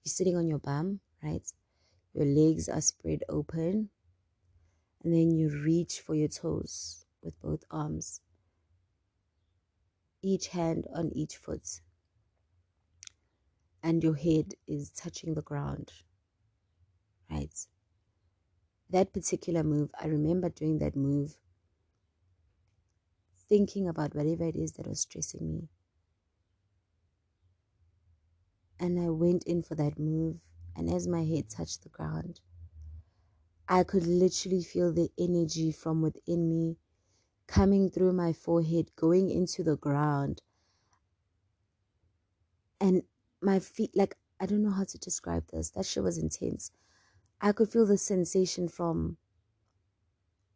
sitting 0.05 0.37
on 0.37 0.49
your 0.49 0.59
bum, 0.59 1.01
right? 1.23 1.47
Your 2.13 2.27
legs 2.27 2.69
are 2.69 2.81
spread 2.81 3.23
open. 3.29 3.91
And 5.03 5.13
then 5.13 5.33
you 5.33 5.49
reach 5.49 6.01
for 6.01 6.15
your 6.15 6.29
toes 6.29 7.05
with 7.23 7.41
both 7.41 7.65
arms, 7.71 8.21
each 10.23 10.49
hand 10.49 10.87
on 10.95 11.11
each 11.13 11.37
foot. 11.37 11.81
And 13.83 14.03
your 14.03 14.15
head 14.15 14.55
is 14.69 14.91
touching 14.91 15.35
the 15.35 15.43
ground, 15.43 15.93
right? 17.31 17.55
That 18.91 19.13
particular 19.13 19.65
move, 19.65 19.91
I 20.01 20.07
remember 20.07 20.49
doing 20.49 20.79
that 20.79 20.97
move, 20.97 21.37
thinking 23.49 23.89
about 23.89 24.15
whatever 24.15 24.45
it 24.45 24.57
is 24.57 24.73
that 24.73 24.87
was 24.87 25.01
stressing 25.01 25.49
me. 25.53 25.69
And 28.79 29.01
I 29.01 29.11
went 29.11 29.45
in 29.45 29.63
for 29.63 29.75
that 29.77 29.99
move. 29.99 30.37
And 30.77 30.91
as 30.91 31.07
my 31.09 31.25
head 31.25 31.49
touched 31.51 31.83
the 31.83 31.89
ground, 31.89 32.41
I 33.69 33.85
could 33.85 34.07
literally 34.07 34.63
feel 34.63 34.93
the 34.93 35.11
energy 35.19 35.73
from 35.73 36.03
within 36.03 36.49
me 36.49 36.77
coming 37.47 37.91
through 37.91 38.13
my 38.13 38.33
forehead, 38.33 38.91
going 38.97 39.31
into 39.31 39.63
the 39.63 39.77
ground. 39.77 40.41
And 42.81 43.03
my 43.43 43.59
feet, 43.59 43.91
like, 43.95 44.17
I 44.41 44.47
don't 44.47 44.63
know 44.63 44.71
how 44.71 44.85
to 44.85 44.99
describe 44.99 45.45
this. 45.53 45.71
That 45.71 45.87
shit 45.87 46.03
was 46.03 46.19
intense. 46.19 46.71
I 47.41 47.53
could 47.53 47.71
feel 47.71 47.87
the 47.87 47.99
sensation 47.99 48.69
from 48.69 49.17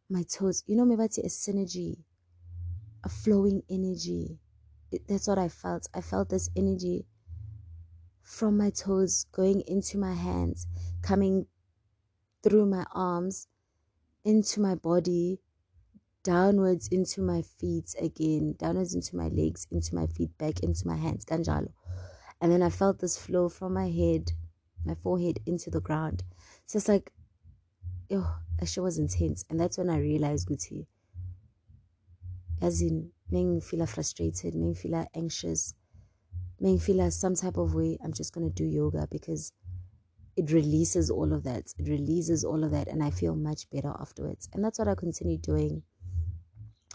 my 0.09 0.23
toes. 0.23 0.63
You 0.67 0.77
know, 0.77 0.85
maybe 0.85 1.03
it's 1.03 1.17
a 1.17 1.23
synergy, 1.23 2.03
a 3.03 3.09
flowing 3.09 3.63
energy. 3.69 4.39
It, 4.91 5.07
that's 5.07 5.27
what 5.27 5.37
I 5.37 5.49
felt. 5.49 5.87
I 5.93 6.01
felt 6.01 6.29
this 6.29 6.49
energy 6.55 7.05
from 8.21 8.57
my 8.57 8.69
toes 8.69 9.25
going 9.31 9.61
into 9.67 9.97
my 9.97 10.13
hands, 10.13 10.67
coming 11.01 11.47
through 12.43 12.65
my 12.65 12.85
arms, 12.93 13.47
into 14.23 14.59
my 14.59 14.75
body, 14.75 15.39
downwards 16.23 16.89
into 16.89 17.21
my 17.21 17.41
feet 17.41 17.95
again, 18.01 18.53
downwards 18.59 18.93
into 18.93 19.15
my 19.15 19.29
legs, 19.29 19.65
into 19.71 19.95
my 19.95 20.05
feet, 20.07 20.37
back 20.37 20.59
into 20.59 20.85
my 20.85 20.97
hands, 20.97 21.23
ganjalo. 21.23 21.69
And 22.41 22.51
then 22.51 22.61
I 22.61 22.69
felt 22.69 22.99
this 22.99 23.17
flow 23.17 23.49
from 23.49 23.73
my 23.73 23.89
head, 23.89 24.31
my 24.85 24.95
forehead 24.95 25.39
into 25.45 25.69
the 25.69 25.81
ground. 25.81 26.23
So 26.65 26.77
it's 26.77 26.87
like, 26.87 27.11
oh, 28.11 28.37
that 28.59 28.67
shit 28.67 28.83
was 28.83 28.99
intense. 28.99 29.43
And 29.49 29.59
that's 29.59 29.77
when 29.77 29.89
I 29.89 29.97
realized, 29.97 30.47
Guti, 30.47 30.85
as 32.61 32.81
in, 32.81 33.11
making 33.29 33.61
feel 33.61 33.85
frustrated, 33.85 34.55
making 34.55 34.75
feel 34.75 35.07
anxious, 35.15 35.73
making 36.59 36.79
feel 36.79 37.09
some 37.11 37.35
type 37.35 37.57
of 37.57 37.73
way, 37.73 37.97
I'm 38.03 38.13
just 38.13 38.33
going 38.33 38.47
to 38.47 38.53
do 38.53 38.65
yoga 38.65 39.07
because 39.09 39.51
it 40.35 40.51
releases 40.51 41.09
all 41.09 41.33
of 41.33 41.43
that. 41.43 41.73
It 41.77 41.89
releases 41.89 42.43
all 42.43 42.63
of 42.63 42.71
that, 42.71 42.87
and 42.87 43.03
I 43.03 43.09
feel 43.09 43.35
much 43.35 43.69
better 43.71 43.93
afterwards. 43.99 44.47
And 44.53 44.63
that's 44.63 44.77
what 44.77 44.87
I 44.87 44.95
continued 44.95 45.41
doing 45.41 45.81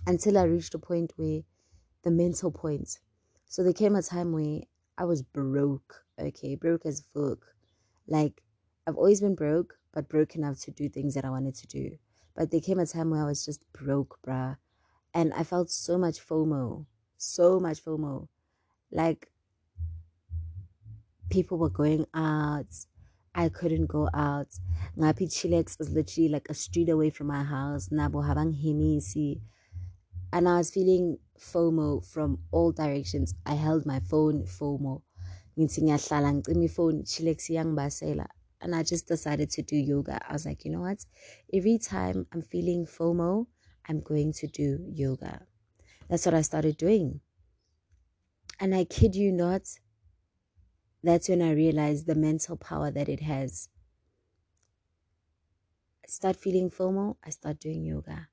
until 0.06 0.38
I 0.38 0.44
reached 0.44 0.74
a 0.74 0.78
point 0.78 1.12
where 1.16 1.40
the 2.04 2.10
mental 2.10 2.50
point. 2.50 2.98
So 3.46 3.62
there 3.62 3.72
came 3.72 3.96
a 3.96 4.02
time 4.02 4.32
where 4.32 4.60
I 4.98 5.04
was 5.04 5.22
broke, 5.22 6.04
okay, 6.18 6.54
broke 6.54 6.86
as 6.86 7.02
fuck. 7.14 7.38
Like, 8.06 8.42
I've 8.86 8.96
always 8.96 9.20
been 9.20 9.34
broke, 9.34 9.74
but 9.92 10.08
broke 10.08 10.34
enough 10.34 10.60
to 10.60 10.70
do 10.70 10.88
things 10.88 11.14
that 11.14 11.24
I 11.24 11.30
wanted 11.30 11.54
to 11.56 11.66
do. 11.66 11.98
But 12.34 12.50
there 12.50 12.60
came 12.60 12.78
a 12.78 12.86
time 12.86 13.10
where 13.10 13.22
I 13.22 13.26
was 13.26 13.44
just 13.44 13.64
broke, 13.72 14.18
bruh. 14.26 14.56
And 15.14 15.32
I 15.34 15.44
felt 15.44 15.70
so 15.70 15.98
much 15.98 16.26
FOMO, 16.26 16.86
so 17.16 17.60
much 17.60 17.84
FOMO. 17.84 18.28
Like, 18.90 19.30
people 21.30 21.58
were 21.58 21.70
going 21.70 22.06
out. 22.14 22.66
I 23.34 23.48
couldn't 23.48 23.86
go 23.86 24.08
out. 24.12 24.48
Ngapi 24.98 25.28
Chilex 25.32 25.78
was 25.78 25.90
literally 25.90 26.28
like 26.28 26.48
a 26.50 26.54
street 26.54 26.90
away 26.90 27.10
from 27.10 27.28
my 27.28 27.42
house. 27.42 27.88
Nabo 27.88 28.26
habang 28.26 28.52
himisi. 28.52 29.40
And 30.32 30.48
I 30.48 30.58
was 30.58 30.70
feeling 30.70 31.18
FOMO 31.38 32.04
from 32.04 32.38
all 32.50 32.72
directions. 32.72 33.34
I 33.44 33.54
held 33.54 33.86
my 33.86 34.00
phone 34.00 34.44
FOMO. 34.44 35.02
And 38.64 38.74
I 38.76 38.82
just 38.84 39.08
decided 39.08 39.50
to 39.50 39.62
do 39.62 39.76
yoga. 39.76 40.20
I 40.28 40.32
was 40.32 40.46
like, 40.46 40.64
you 40.64 40.70
know 40.70 40.80
what? 40.80 41.04
Every 41.52 41.78
time 41.78 42.26
I'm 42.32 42.42
feeling 42.42 42.86
FOMO, 42.86 43.46
I'm 43.88 44.00
going 44.00 44.32
to 44.34 44.46
do 44.46 44.84
yoga. 44.88 45.46
That's 46.08 46.24
what 46.26 46.34
I 46.34 46.42
started 46.42 46.76
doing. 46.76 47.20
And 48.60 48.74
I 48.74 48.84
kid 48.84 49.16
you 49.16 49.32
not, 49.32 49.62
that's 51.02 51.28
when 51.28 51.42
I 51.42 51.52
realized 51.52 52.06
the 52.06 52.14
mental 52.14 52.56
power 52.56 52.90
that 52.92 53.08
it 53.08 53.20
has. 53.20 53.68
I 56.04 56.08
start 56.08 56.36
feeling 56.36 56.70
FOMO, 56.70 57.16
I 57.24 57.30
start 57.30 57.58
doing 57.58 57.84
yoga. 57.84 58.28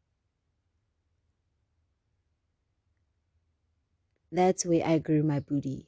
That's 4.32 4.66
where 4.66 4.86
I 4.86 5.00
grew 5.00 5.24
my 5.24 5.40
booty 5.40 5.88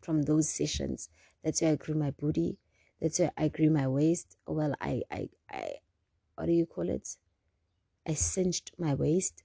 from 0.00 0.22
those 0.22 0.48
sessions. 0.48 1.08
That's 1.42 1.62
where 1.62 1.72
I 1.72 1.76
grew 1.76 1.94
my 1.94 2.10
booty. 2.10 2.58
That's 3.00 3.18
where 3.18 3.32
I 3.36 3.48
grew 3.48 3.70
my 3.70 3.88
waist. 3.88 4.36
Well, 4.46 4.74
I, 4.80 5.02
I, 5.10 5.28
I, 5.50 5.72
what 6.34 6.46
do 6.46 6.52
you 6.52 6.66
call 6.66 6.88
it? 6.88 7.16
I 8.06 8.14
cinched 8.14 8.72
my 8.78 8.94
waist. 8.94 9.42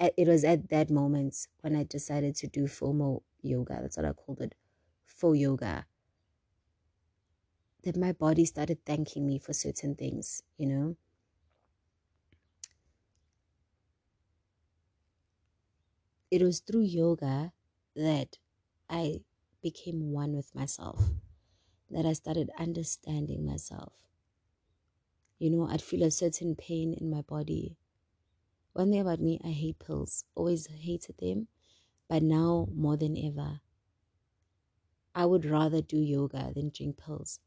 It 0.00 0.26
was 0.26 0.44
at 0.44 0.70
that 0.70 0.90
moment 0.90 1.48
when 1.60 1.76
I 1.76 1.84
decided 1.84 2.36
to 2.36 2.46
do 2.46 2.64
FOMO 2.64 3.22
yoga. 3.42 3.78
That's 3.80 3.96
what 3.96 4.06
I 4.06 4.12
called 4.12 4.40
it 4.40 4.54
for 5.04 5.36
yoga 5.36 5.86
that 7.86 7.96
my 7.96 8.10
body 8.10 8.44
started 8.44 8.84
thanking 8.84 9.24
me 9.24 9.38
for 9.38 9.52
certain 9.52 9.94
things, 9.94 10.42
you 10.58 10.66
know. 10.66 10.96
It 16.30 16.42
was 16.42 16.60
through 16.60 16.82
yoga 16.82 17.52
that 17.94 18.38
I 18.88 19.22
became 19.62 20.12
one 20.12 20.34
with 20.34 20.54
myself, 20.54 21.10
that 21.90 22.04
I 22.06 22.12
started 22.14 22.50
understanding 22.58 23.46
myself. 23.46 23.92
You 25.38 25.50
know, 25.50 25.68
I'd 25.68 25.82
feel 25.82 26.02
a 26.02 26.10
certain 26.10 26.56
pain 26.56 26.94
in 26.94 27.10
my 27.10 27.22
body. 27.22 27.76
One 28.72 28.90
thing 28.90 29.00
about 29.00 29.20
me, 29.20 29.40
I 29.44 29.48
hate 29.48 29.78
pills, 29.78 30.24
always 30.34 30.66
hated 30.66 31.18
them, 31.18 31.48
but 32.08 32.22
now 32.22 32.68
more 32.74 32.96
than 32.96 33.16
ever, 33.16 33.60
I 35.14 35.26
would 35.26 35.44
rather 35.44 35.80
do 35.80 35.98
yoga 35.98 36.52
than 36.54 36.70
drink 36.70 36.98
pills. 36.98 37.40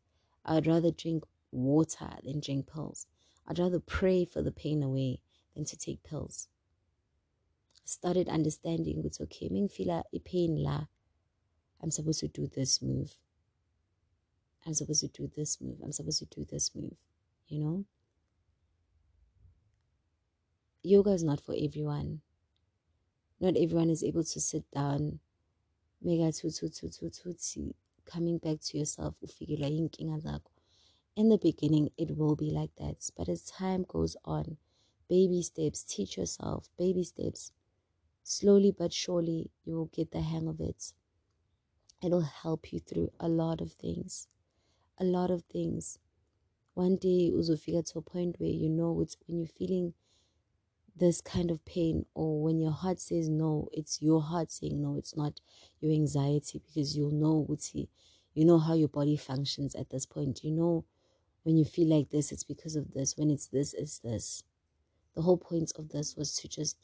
I'd 0.45 0.67
rather 0.67 0.91
drink 0.91 1.23
water 1.51 2.17
than 2.23 2.39
drink 2.39 2.67
pills. 2.67 3.07
I'd 3.45 3.59
rather 3.59 3.79
pray 3.79 4.25
for 4.25 4.41
the 4.41 4.51
pain 4.51 4.81
away 4.81 5.21
than 5.55 5.65
to 5.65 5.77
take 5.77 6.01
pills. 6.03 6.47
Started 7.89 8.30
understanding 8.30 9.02
it's 9.04 9.19
okay. 9.19 9.49
Ming 9.49 9.67
feel 9.67 9.89
a 10.13 10.19
pain 10.19 10.62
la. 10.62 10.86
I'm 11.82 11.89
supposed 11.89 12.19
to 12.19 12.28
do 12.28 12.45
this 12.45 12.84
move. 12.84 13.15
I'm 14.63 14.75
supposed 14.75 15.02
to 15.02 15.08
do 15.08 15.28
this 15.36 15.60
move. 15.60 15.78
I'm 15.84 15.91
supposed 15.91 16.19
to 16.19 16.25
do 16.25 16.45
this 16.45 16.75
move. 16.75 16.93
You 17.47 17.60
know? 17.60 17.86
Yoga 20.84 21.10
is 21.13 21.23
not 21.23 21.41
for 21.41 21.56
everyone. 21.60 22.21
Not 23.39 23.58
everyone 23.58 23.89
is 23.89 24.04
able 24.04 24.23
to 24.23 24.39
sit 24.39 24.69
down 24.71 25.17
mega 25.99 26.32
coming 28.06 28.38
back 28.38 28.60
to 28.62 28.78
yourself 28.78 29.15
in 31.15 31.30
the 31.30 31.39
beginning 31.41 31.89
it 31.97 32.15
will 32.15 32.36
be 32.36 32.52
like 32.52 32.75
that 32.78 33.10
but 33.17 33.28
as 33.28 33.43
time 33.45 33.84
goes 33.88 34.15
on 34.23 34.58
baby 35.10 35.41
steps 35.41 35.84
teach 35.84 36.17
yourself 36.17 36.69
baby 36.78 37.04
steps 37.04 37.52
slowly 38.29 38.71
but 38.71 38.93
surely 38.93 39.51
you 39.65 39.75
will 39.75 39.91
get 39.93 40.11
the 40.11 40.21
hang 40.21 40.47
of 40.47 40.59
it. 40.59 40.93
It'll 42.03 42.21
help 42.21 42.71
you 42.73 42.79
through 42.79 43.11
a 43.19 43.27
lot 43.29 43.61
of 43.61 43.73
things 43.73 44.27
a 44.99 45.03
lot 45.05 45.31
of 45.31 45.43
things. 45.43 45.97
One 46.73 46.97
day 46.97 47.31
it'll 47.33 47.57
figure 47.57 47.81
to 47.81 47.99
a 47.99 48.01
point 48.01 48.35
where 48.39 48.49
you 48.49 48.69
know 48.69 49.01
it's 49.01 49.17
when 49.27 49.39
you're 49.39 49.47
feeling 49.47 49.93
this 50.95 51.21
kind 51.21 51.49
of 51.51 51.63
pain 51.65 52.05
or 52.13 52.41
when 52.43 52.59
your 52.59 52.71
heart 52.71 52.99
says 52.99 53.29
no 53.29 53.69
it's 53.71 54.01
your 54.01 54.21
heart 54.21 54.51
saying 54.51 54.81
no 54.81 54.97
it's 54.97 55.15
not 55.15 55.39
your 55.79 55.93
anxiety 55.93 56.61
because 56.65 56.97
you'll 56.97 57.11
know 57.11 57.45
Uti, 57.49 57.89
you 58.33 58.43
know 58.45 58.59
how 58.59 58.73
your 58.73 58.89
body 58.89 59.15
functions 59.15 59.75
at 59.75 59.89
this 59.89 60.05
point. 60.05 60.43
You 60.43 60.51
know 60.51 60.85
when 61.43 61.57
you 61.57 61.65
feel 61.65 61.87
like 61.89 62.09
this 62.09 62.31
it's 62.31 62.43
because 62.43 62.75
of 62.75 62.93
this. 62.93 63.15
When 63.17 63.29
it's 63.29 63.47
this 63.47 63.73
it's 63.73 63.99
this. 63.99 64.43
The 65.15 65.21
whole 65.23 65.37
point 65.37 65.71
of 65.77 65.89
this 65.89 66.15
was 66.15 66.33
to 66.35 66.47
just 66.47 66.77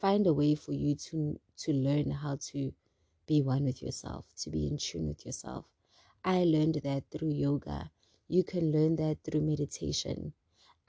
find 0.00 0.26
a 0.26 0.34
way 0.34 0.54
for 0.54 0.72
you 0.72 0.94
to 0.94 1.38
to 1.56 1.72
learn 1.72 2.10
how 2.10 2.36
to 2.40 2.72
be 3.26 3.42
one 3.42 3.64
with 3.64 3.82
yourself 3.82 4.24
to 4.36 4.50
be 4.50 4.66
in 4.66 4.76
tune 4.76 5.06
with 5.08 5.24
yourself 5.26 5.66
i 6.24 6.44
learned 6.44 6.80
that 6.84 7.04
through 7.10 7.30
yoga 7.30 7.90
you 8.28 8.42
can 8.42 8.72
learn 8.72 8.96
that 8.96 9.18
through 9.24 9.40
meditation 9.40 10.32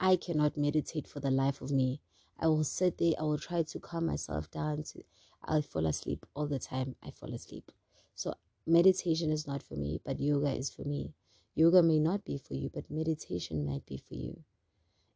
I 0.04 0.16
cannot 0.16 0.56
meditate 0.56 1.06
for 1.06 1.20
the 1.20 1.30
life 1.30 1.60
of 1.60 1.70
me. 1.70 2.00
I 2.36 2.48
will 2.48 2.64
sit 2.64 2.98
there, 2.98 3.12
I 3.20 3.22
will 3.22 3.38
try 3.38 3.62
to 3.62 3.78
calm 3.78 4.06
myself 4.06 4.50
down. 4.50 4.82
To, 4.82 5.04
I'll 5.44 5.62
fall 5.62 5.86
asleep 5.86 6.26
all 6.34 6.48
the 6.48 6.58
time. 6.58 6.96
I 7.04 7.12
fall 7.12 7.32
asleep. 7.32 7.70
So 8.16 8.34
meditation 8.66 9.30
is 9.30 9.46
not 9.46 9.62
for 9.62 9.76
me, 9.76 10.00
but 10.04 10.18
yoga 10.18 10.50
is 10.50 10.70
for 10.70 10.82
me. 10.82 11.14
Yoga 11.54 11.84
may 11.84 12.00
not 12.00 12.24
be 12.24 12.36
for 12.36 12.54
you, 12.54 12.68
but 12.74 12.90
meditation 12.90 13.64
might 13.64 13.86
be 13.86 13.96
for 13.96 14.14
you. 14.14 14.42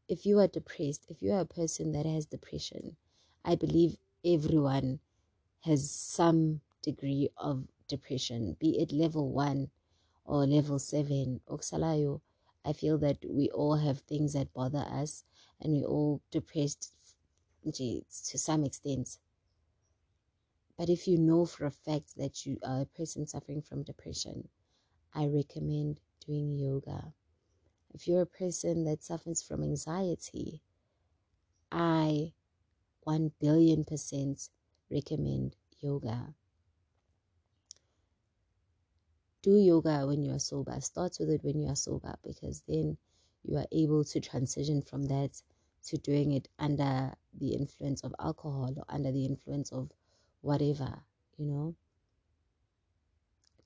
If 0.09 0.25
you 0.25 0.39
are 0.39 0.47
depressed, 0.47 1.07
if 1.09 1.21
you 1.21 1.33
are 1.33 1.41
a 1.41 1.47
person 1.47 1.91
that 1.91 2.07
has 2.07 2.25
depression, 2.27 2.95
I 3.49 3.55
believe 3.55 3.97
everyone 4.25 4.99
has 5.61 5.89
some 5.89 6.63
degree 6.83 7.29
of 7.37 7.69
depression, 7.87 8.57
be 8.59 8.81
it 8.81 8.91
level 8.91 9.31
one 9.31 9.71
or 10.25 10.45
level 10.47 10.81
seven. 10.81 11.41
Oksalayo, 11.49 12.23
I 12.65 12.73
feel 12.73 12.99
that 12.99 13.19
we 13.25 13.49
all 13.51 13.77
have 13.77 14.01
things 14.01 14.33
that 14.33 14.53
bother 14.53 14.85
us 14.91 15.23
and 15.61 15.73
we 15.73 15.85
all 15.85 16.21
depressed 16.33 16.93
to 17.65 18.03
some 18.39 18.65
extent. 18.65 19.19
But 20.77 20.89
if 20.89 21.07
you 21.07 21.17
know 21.17 21.47
for 21.47 21.67
a 21.67 21.71
fact 21.71 22.17
that 22.17 22.47
you 22.47 22.59
are 22.65 22.81
a 22.83 22.87
person 22.99 23.29
suffering 23.29 23.63
from 23.63 23.85
depression, 23.85 24.49
I 25.15 25.27
recommend 25.27 26.01
doing 26.27 26.59
yoga. 26.59 27.13
If 27.95 28.09
you're 28.09 28.23
a 28.23 28.27
person 28.27 28.85
that 28.87 29.05
suffers 29.05 29.41
from 29.41 29.63
anxiety, 29.63 30.63
I 31.71 32.33
1 33.07 33.31
billion 33.41 33.85
percent 33.85 34.49
recommend 34.91 35.55
yoga. 35.81 36.35
Do 39.43 39.57
yoga 39.57 40.05
when 40.09 40.25
you 40.25 40.33
are 40.33 40.41
sober. 40.41 40.81
Start 40.81 41.17
with 41.21 41.31
it 41.31 41.45
when 41.45 41.61
you 41.61 41.69
are 41.69 41.77
sober 41.77 42.17
because 42.25 42.65
then 42.67 42.97
you 43.45 43.59
are 43.59 43.67
able 43.71 44.03
to 44.03 44.21
transition 44.21 44.83
from 44.83 45.05
that 45.05 45.41
to 45.85 45.97
doing 45.99 46.33
it 46.33 46.49
under 46.59 47.13
the 47.39 47.55
influence 47.55 48.03
of 48.03 48.13
alcohol 48.19 48.75
or 48.77 48.85
under 48.89 49.13
the 49.13 49.25
influence 49.25 49.71
of 49.71 49.89
whatever, 50.41 50.93
you 51.39 51.47
know. 51.47 51.77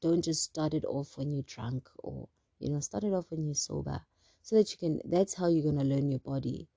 Don't 0.03 0.23
just 0.23 0.45
start 0.45 0.75
it 0.75 0.85
off 0.85 1.17
when 1.17 1.31
you're 1.31 1.45
drunk 1.45 1.89
or, 2.03 2.29
you 2.59 2.69
know, 2.69 2.81
start 2.81 3.05
it 3.05 3.15
off 3.15 3.31
when 3.31 3.47
you're 3.47 3.55
sober 3.55 4.03
so 4.43 4.57
that 4.57 4.71
you 4.71 4.77
can, 4.77 5.01
that's 5.11 5.33
how 5.33 5.49
you're 5.49 5.73
going 5.73 5.79
to 5.79 5.95
learn 5.95 6.11
your 6.11 6.21
body, 6.21 6.69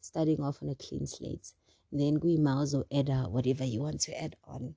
starting 0.00 0.40
off 0.40 0.64
on 0.64 0.68
a 0.68 0.74
clean 0.74 1.06
slate. 1.06 1.52
Then 1.92 2.14
go 2.14 2.28
mouse 2.38 2.74
or 2.74 2.86
add 2.92 3.08
whatever 3.30 3.64
you 3.64 3.82
want 3.82 4.00
to 4.02 4.20
add 4.20 4.36
on. 4.44 4.74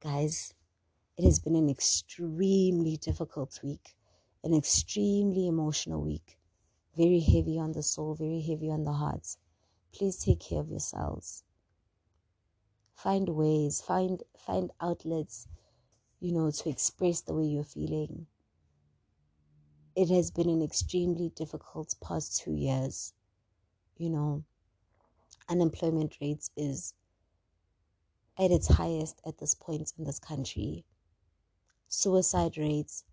Guys, 0.00 0.54
it 1.16 1.24
has 1.24 1.38
been 1.38 1.56
an 1.56 1.68
extremely 1.68 2.96
difficult 2.96 3.60
week, 3.62 3.96
an 4.42 4.54
extremely 4.54 5.46
emotional 5.46 6.02
week, 6.02 6.38
very 6.96 7.20
heavy 7.20 7.58
on 7.58 7.72
the 7.72 7.82
soul, 7.82 8.14
very 8.14 8.40
heavy 8.40 8.70
on 8.70 8.84
the 8.84 8.92
heart. 8.94 9.36
Please 9.92 10.18
take 10.18 10.40
care 10.40 10.60
of 10.60 10.70
yourselves 10.70 11.44
find 12.96 13.28
ways 13.28 13.80
find 13.80 14.22
find 14.38 14.70
outlets 14.80 15.46
you 16.20 16.32
know 16.32 16.50
to 16.50 16.68
express 16.70 17.20
the 17.20 17.34
way 17.34 17.44
you're 17.44 17.64
feeling 17.64 18.26
it 19.94 20.08
has 20.08 20.30
been 20.30 20.48
an 20.48 20.62
extremely 20.62 21.30
difficult 21.30 21.94
past 22.02 22.40
two 22.40 22.52
years 22.54 23.12
you 23.98 24.10
know 24.10 24.44
unemployment 25.48 26.16
rates 26.20 26.50
is 26.56 26.94
at 28.38 28.50
its 28.50 28.68
highest 28.68 29.20
at 29.26 29.38
this 29.38 29.54
point 29.54 29.92
in 29.98 30.04
this 30.04 30.18
country 30.18 30.84
suicide 31.88 32.56
rates 32.56 33.04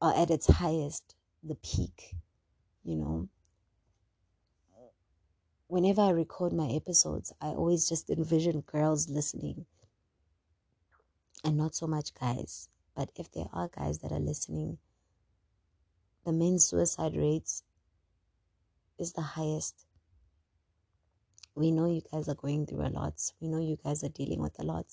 are 0.00 0.14
at 0.14 0.30
its 0.30 0.46
highest 0.46 1.14
the 1.42 1.54
peak 1.56 2.14
you 2.84 2.96
know 2.96 3.28
whenever 5.72 6.02
I 6.02 6.10
record 6.10 6.52
my 6.52 6.68
episodes, 6.68 7.32
I 7.40 7.46
always 7.46 7.88
just 7.88 8.10
envision 8.10 8.60
girls 8.60 9.08
listening 9.08 9.64
and 11.42 11.56
not 11.56 11.74
so 11.74 11.86
much 11.86 12.12
guys. 12.12 12.68
But 12.94 13.08
if 13.16 13.32
there 13.32 13.48
are 13.54 13.70
guys 13.74 14.00
that 14.00 14.12
are 14.12 14.20
listening, 14.20 14.76
the 16.26 16.32
men's 16.32 16.66
suicide 16.66 17.16
rates 17.16 17.62
is 18.98 19.14
the 19.14 19.22
highest. 19.22 19.86
We 21.54 21.70
know 21.70 21.86
you 21.86 22.02
guys 22.12 22.28
are 22.28 22.34
going 22.34 22.66
through 22.66 22.86
a 22.86 22.88
lot. 22.90 23.14
We 23.40 23.48
know 23.48 23.58
you 23.60 23.76
guys 23.82 24.02
are 24.04 24.08
dealing 24.08 24.40
with 24.42 24.58
a 24.58 24.64
lot. 24.64 24.86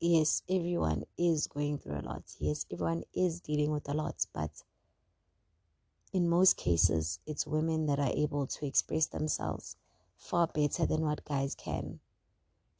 Yes, 0.00 0.42
everyone 0.48 1.04
is 1.18 1.46
going 1.46 1.78
through 1.78 1.98
a 1.98 2.02
lot. 2.02 2.22
Yes, 2.38 2.66
everyone 2.70 3.04
is 3.14 3.40
dealing 3.40 3.70
with 3.72 3.88
a 3.88 3.94
lot, 3.94 4.24
but 4.32 4.62
in 6.12 6.28
most 6.28 6.56
cases, 6.56 7.18
it's 7.26 7.46
women 7.46 7.86
that 7.86 7.98
are 7.98 8.12
able 8.14 8.46
to 8.46 8.66
express 8.66 9.06
themselves 9.06 9.76
far 10.16 10.46
better 10.46 10.86
than 10.86 11.02
what 11.02 11.24
guys 11.24 11.54
can, 11.54 12.00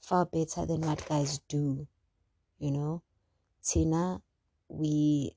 far 0.00 0.26
better 0.26 0.66
than 0.66 0.82
what 0.82 1.06
guys 1.08 1.40
do. 1.48 1.86
You 2.58 2.72
know, 2.72 3.02
Tina, 3.64 4.22
we 4.68 5.36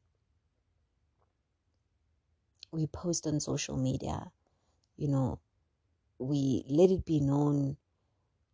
we 2.71 2.87
post 2.87 3.27
on 3.27 3.39
social 3.39 3.77
media, 3.77 4.31
you 4.97 5.07
know, 5.07 5.39
we 6.19 6.63
let 6.69 6.91
it 6.91 7.05
be 7.05 7.19
known. 7.19 7.77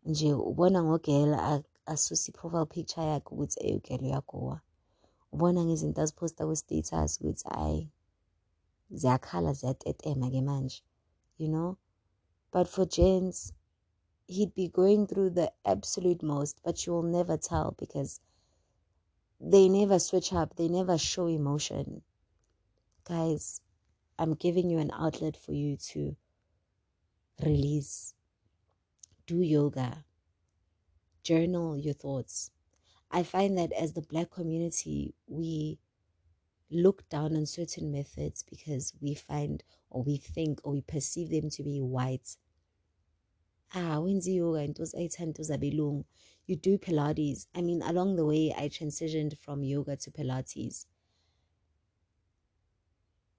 Nje 0.05 0.33
ubona 0.33 0.83
ngogela 0.83 1.63
asusa 1.85 2.31
i-profile 2.31 2.65
picture 2.65 3.05
yakhe 3.07 3.29
ukuthi 3.31 3.59
eyugelo 3.67 4.03
uyagowa. 4.03 4.61
Ubona 5.33 5.65
ngezinto 5.65 6.01
aziphosta 6.01 6.45
ku-status 6.45 7.21
ukuthi 7.21 7.47
ayi 7.49 7.89
ziyakhala 8.91 9.53
ziyatetema 9.53 10.29
ke 10.29 10.41
manje 10.41 10.83
you 11.37 11.47
know? 11.47 11.77
But 12.51 12.67
for 12.67 12.85
gents 12.85 13.53
he'd 14.27 14.53
be 14.55 14.67
going 14.67 15.07
through 15.07 15.31
the 15.31 15.51
absolute 15.65 16.23
most 16.23 16.61
but 16.63 16.85
you 16.85 16.93
will 16.93 17.03
never 17.03 17.37
tell 17.37 17.75
because 17.77 18.21
they 19.39 19.67
never 19.67 19.99
switch 19.99 20.31
up 20.31 20.55
they 20.55 20.67
never 20.67 20.97
show 20.97 21.27
emotion. 21.27 22.01
Guys 23.03 23.59
i'm 24.19 24.33
giving 24.33 24.69
you 24.69 24.77
an 24.79 24.91
outlet 24.93 25.35
for 25.37 25.53
you 25.53 25.77
to 25.77 26.15
release 27.43 28.13
do 29.25 29.37
yoga 29.41 30.03
journal 31.23 31.77
your 31.77 31.93
thoughts 31.93 32.51
i 33.11 33.23
find 33.23 33.57
that 33.57 33.71
as 33.71 33.93
the 33.93 34.01
black 34.01 34.29
community 34.31 35.13
we 35.27 35.79
look 36.73 37.07
down 37.09 37.35
on 37.35 37.45
certain 37.45 37.91
methods 37.91 38.43
because 38.43 38.93
we 38.99 39.13
find 39.13 39.63
or 39.89 40.03
we 40.03 40.17
think 40.17 40.59
or 40.63 40.73
we 40.73 40.81
perceive 40.81 41.29
them 41.29 41.49
to 41.49 41.63
be 41.63 41.79
white. 41.79 42.37
Ah, 43.75 43.99
wenzi 43.99 44.35
yoga 44.35 44.59
ayithanda 44.59 45.43
zabelungu. 45.43 46.05
You 46.45 46.55
do 46.57 46.77
Pilates. 46.77 47.47
I 47.55 47.61
mean, 47.61 47.81
along 47.81 48.17
the 48.17 48.25
way, 48.25 48.53
I 48.57 48.67
transitioned 48.67 49.37
from 49.37 49.63
yoga 49.63 49.95
to 49.95 50.11
Pilates. 50.11 50.85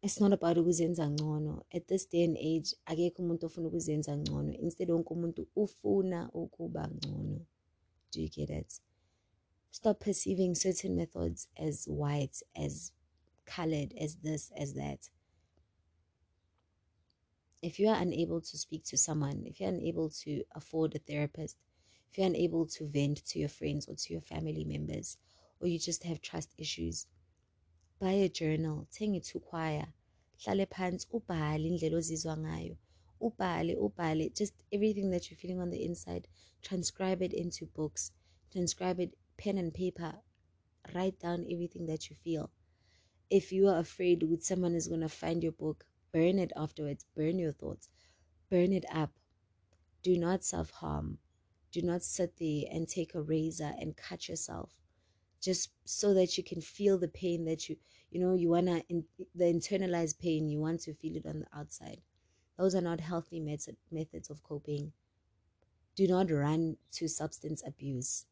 It's 0.04 0.20
not 0.20 0.34
about 0.34 0.58
ukuzenza 0.58 1.10
ngcono. 1.10 1.64
At 1.72 1.88
this 1.88 2.04
day 2.04 2.24
and 2.24 2.36
age, 2.36 2.76
akekho 2.86 3.22
umuntu 3.22 3.46
ofuna 3.46 3.68
ukuzenza 3.68 4.16
ngcono. 4.16 4.52
Instead, 4.52 4.90
wonke 4.90 5.14
umuntu 5.14 5.48
ufuna 5.56 6.30
ukuba 6.32 6.88
ngcono. 6.88 7.46
Do 8.12 8.20
you 8.20 8.28
get 8.28 8.50
it? 8.50 8.80
Stop 9.70 10.04
perceiving 10.04 10.54
certain 10.54 10.94
methods 10.94 11.48
as 11.56 11.88
white, 11.88 12.42
as 12.54 12.92
colored 13.46 13.94
as 13.98 14.16
this, 14.16 14.52
as 14.58 14.74
that. 14.74 15.10
If 17.62 17.80
you 17.80 17.88
are 17.88 18.02
unable 18.02 18.42
to 18.42 18.58
speak 18.58 18.84
to 18.84 18.98
someone, 18.98 19.46
if 19.46 19.58
you're 19.58 19.70
unable 19.72 20.10
to 20.24 20.44
afford 20.54 20.94
a 20.94 20.98
therapist, 20.98 21.56
if 22.10 22.18
you're 22.18 22.26
unable 22.26 22.66
to 22.66 22.86
vent 22.86 23.24
to 23.28 23.38
your 23.38 23.48
friends 23.48 23.88
or 23.88 23.94
to 23.94 24.12
your 24.12 24.22
family 24.22 24.64
members, 24.64 25.16
or 25.60 25.66
you 25.66 25.78
just 25.78 26.04
have 26.04 26.20
trust 26.20 26.50
issues, 26.58 27.06
buy 28.00 28.12
a 28.12 28.28
journal, 28.28 28.86
take 28.90 29.14
it 29.14 29.24
to 29.24 29.40
choir, 29.40 29.86
hlale 30.38 30.66
phansi 30.66 31.06
ubhale 31.12 31.68
indlela 31.68 31.96
ozizwa 31.96 32.36
ngayo 32.36 32.76
ubhale 33.20 33.76
ubhale 33.76 34.30
just 34.38 34.54
everything 34.70 35.10
that 35.10 35.30
you're 35.30 35.40
feeling 35.40 35.60
on 35.60 35.70
the 35.70 35.84
inside 35.84 36.28
transcribe 36.62 37.22
it 37.22 37.32
into 37.32 37.66
books 37.66 38.12
transcribe 38.50 39.00
it 39.00 39.16
pen 39.36 39.58
and 39.58 39.72
paper 39.72 40.12
write 40.94 41.18
down 41.20 41.40
everything 41.52 41.86
that 41.86 42.10
you 42.10 42.16
feel 42.16 42.50
if 43.30 43.52
you 43.52 43.68
are 43.68 43.78
afraid 43.78 44.20
that 44.20 44.44
someone 44.44 44.74
is 44.74 44.88
going 44.88 45.00
to 45.00 45.08
find 45.08 45.42
your 45.42 45.52
book, 45.52 45.86
burn 46.12 46.38
it 46.38 46.52
afterwards, 46.56 47.04
burn 47.16 47.38
your 47.38 47.52
thoughts, 47.52 47.88
burn 48.50 48.72
it 48.72 48.84
up. 48.92 49.10
Do 50.02 50.16
not 50.18 50.44
self 50.44 50.70
harm. 50.70 51.18
Do 51.72 51.82
not 51.82 52.02
sit 52.02 52.36
there 52.38 52.64
and 52.70 52.86
take 52.86 53.14
a 53.14 53.22
razor 53.22 53.72
and 53.80 53.96
cut 53.96 54.28
yourself 54.28 54.83
just 55.44 55.70
so 55.84 56.14
that 56.14 56.38
you 56.38 56.44
can 56.44 56.60
feel 56.60 56.98
the 56.98 57.08
pain 57.08 57.44
that 57.44 57.68
you, 57.68 57.76
you 58.10 58.18
know, 58.18 58.34
you 58.34 58.48
want 58.48 58.66
to, 58.66 58.82
in, 58.88 59.04
the 59.34 59.44
internalized 59.44 60.18
pain, 60.18 60.48
you 60.48 60.58
want 60.58 60.80
to 60.80 60.94
feel 60.94 61.16
it 61.16 61.26
on 61.26 61.40
the 61.40 61.58
outside. 61.58 62.00
Those 62.58 62.74
are 62.74 62.80
not 62.80 63.00
healthy 63.00 63.40
method, 63.40 63.76
methods 63.90 64.30
of 64.30 64.42
coping. 64.42 64.92
Do 65.96 66.08
not 66.08 66.30
run 66.30 66.76
to 66.92 67.08
substance 67.08 67.62
abuse. 67.66 68.24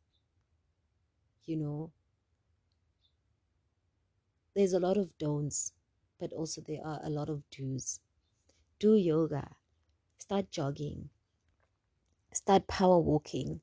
You 1.45 1.57
know, 1.57 1.91
there's 4.55 4.73
a 4.73 4.81
lot 4.81 4.97
of 4.97 5.17
don'ts, 5.19 5.73
but 6.19 6.33
also 6.33 6.61
there 6.61 6.81
are 6.85 7.01
a 7.03 7.11
lot 7.11 7.29
of 7.29 7.43
do's. 7.51 8.01
Do 8.79 8.95
yoga, 8.95 9.51
start 10.19 10.51
jogging, 10.51 11.11
start 12.33 12.67
power 12.69 12.99
walking, 12.99 13.61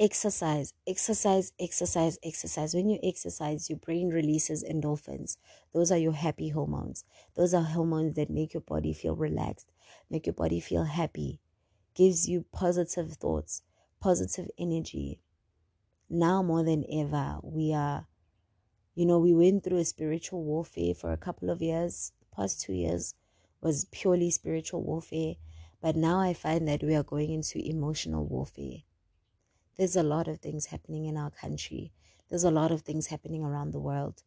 exercise 0.00 0.74
exercise 0.88 1.52
exercise 1.60 2.18
exercise. 2.24 2.74
When 2.74 2.88
you 2.88 2.98
exercise 3.04 3.70
your 3.70 3.78
brain 3.78 4.08
releases 4.08 4.64
endorphins. 4.64 5.36
Those 5.72 5.92
are 5.92 5.98
your 5.98 6.14
happy 6.14 6.48
hormones. 6.48 7.04
Those 7.36 7.54
are 7.54 7.62
hormones 7.62 8.16
that 8.16 8.28
make 8.28 8.54
your 8.54 8.60
body 8.60 8.92
feel 8.92 9.14
relaxed 9.14 9.70
make 10.10 10.26
your 10.26 10.34
body 10.34 10.58
feel 10.58 10.82
happy 10.82 11.38
gives 11.94 12.28
you 12.28 12.44
positive 12.50 13.12
thoughts 13.12 13.62
positive 14.00 14.50
energy. 14.58 15.20
Now 16.10 16.42
more 16.42 16.64
than 16.64 16.84
ever 16.90 17.38
we 17.44 17.72
are 17.72 18.08
you 18.96 19.06
know 19.06 19.20
we 19.20 19.32
went 19.32 19.62
through 19.62 19.78
a 19.78 19.84
spiritual 19.84 20.42
warfare 20.42 20.94
for 20.94 21.12
a 21.12 21.16
couple 21.16 21.50
of 21.50 21.62
years. 21.62 22.10
The 22.18 22.34
past 22.34 22.60
two 22.60 22.72
years 22.72 23.14
was 23.60 23.86
purely 23.92 24.30
spiritual 24.30 24.82
warfare. 24.82 25.34
But 25.80 25.94
now 25.94 26.18
i 26.18 26.34
find 26.34 26.66
that 26.66 26.82
we 26.82 26.96
are 26.96 27.04
going 27.04 27.32
into 27.32 27.64
emotional 27.64 28.24
warfare 28.26 28.82
there's 29.76 29.96
a 29.96 30.02
lot 30.02 30.28
of 30.28 30.38
things 30.38 30.66
happening 30.66 31.06
in 31.06 31.16
our 31.16 31.30
country. 31.30 31.92
There's 32.28 32.44
a 32.44 32.50
lot 32.50 32.70
of 32.70 32.82
things 32.82 33.08
happening 33.08 33.42
around 33.42 33.72
the 33.72 33.80
world. 33.80 34.22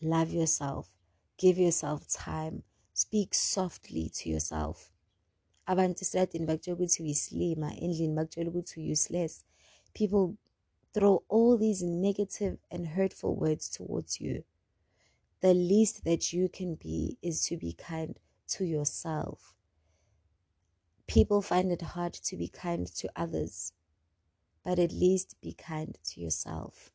Love 0.00 0.30
yourself. 0.30 0.90
Give 1.36 1.58
yourself 1.58 2.06
time. 2.08 2.62
Speak 2.92 3.34
softly 3.34 4.10
to 4.14 4.28
yourself. 4.28 4.90
abantu 5.66 6.00
esitradini 6.02 6.46
bakutshela 6.46 6.76
ukuthi 6.76 7.02
uyislima 7.02 7.76
endlini 7.84 8.14
bakutshela 8.14 8.50
ukuthi 8.50 8.92
useless 8.92 9.44
people 9.94 10.36
throw 10.92 11.16
all 11.28 11.58
these 11.58 11.86
negative 11.86 12.56
and 12.70 12.86
hurtful 12.86 13.34
words 13.44 13.70
towards 13.70 14.20
you 14.20 14.44
the 15.40 15.54
least 15.54 16.04
that 16.04 16.32
you 16.32 16.48
can 16.48 16.74
be 16.74 17.16
is 17.22 17.42
to 17.48 17.56
be 17.56 17.72
kind 17.72 18.20
to 18.46 18.64
yourself 18.64 19.54
people 21.06 21.40
find 21.40 21.72
it 21.72 21.82
hard 21.82 22.12
to 22.12 22.36
be 22.36 22.48
kind 22.48 22.86
to 22.94 23.08
others 23.16 23.72
but 24.64 24.78
at 24.78 24.92
least 24.92 25.36
be 25.40 25.52
kind 25.52 25.98
to 26.04 26.20
yourself. 26.20 26.90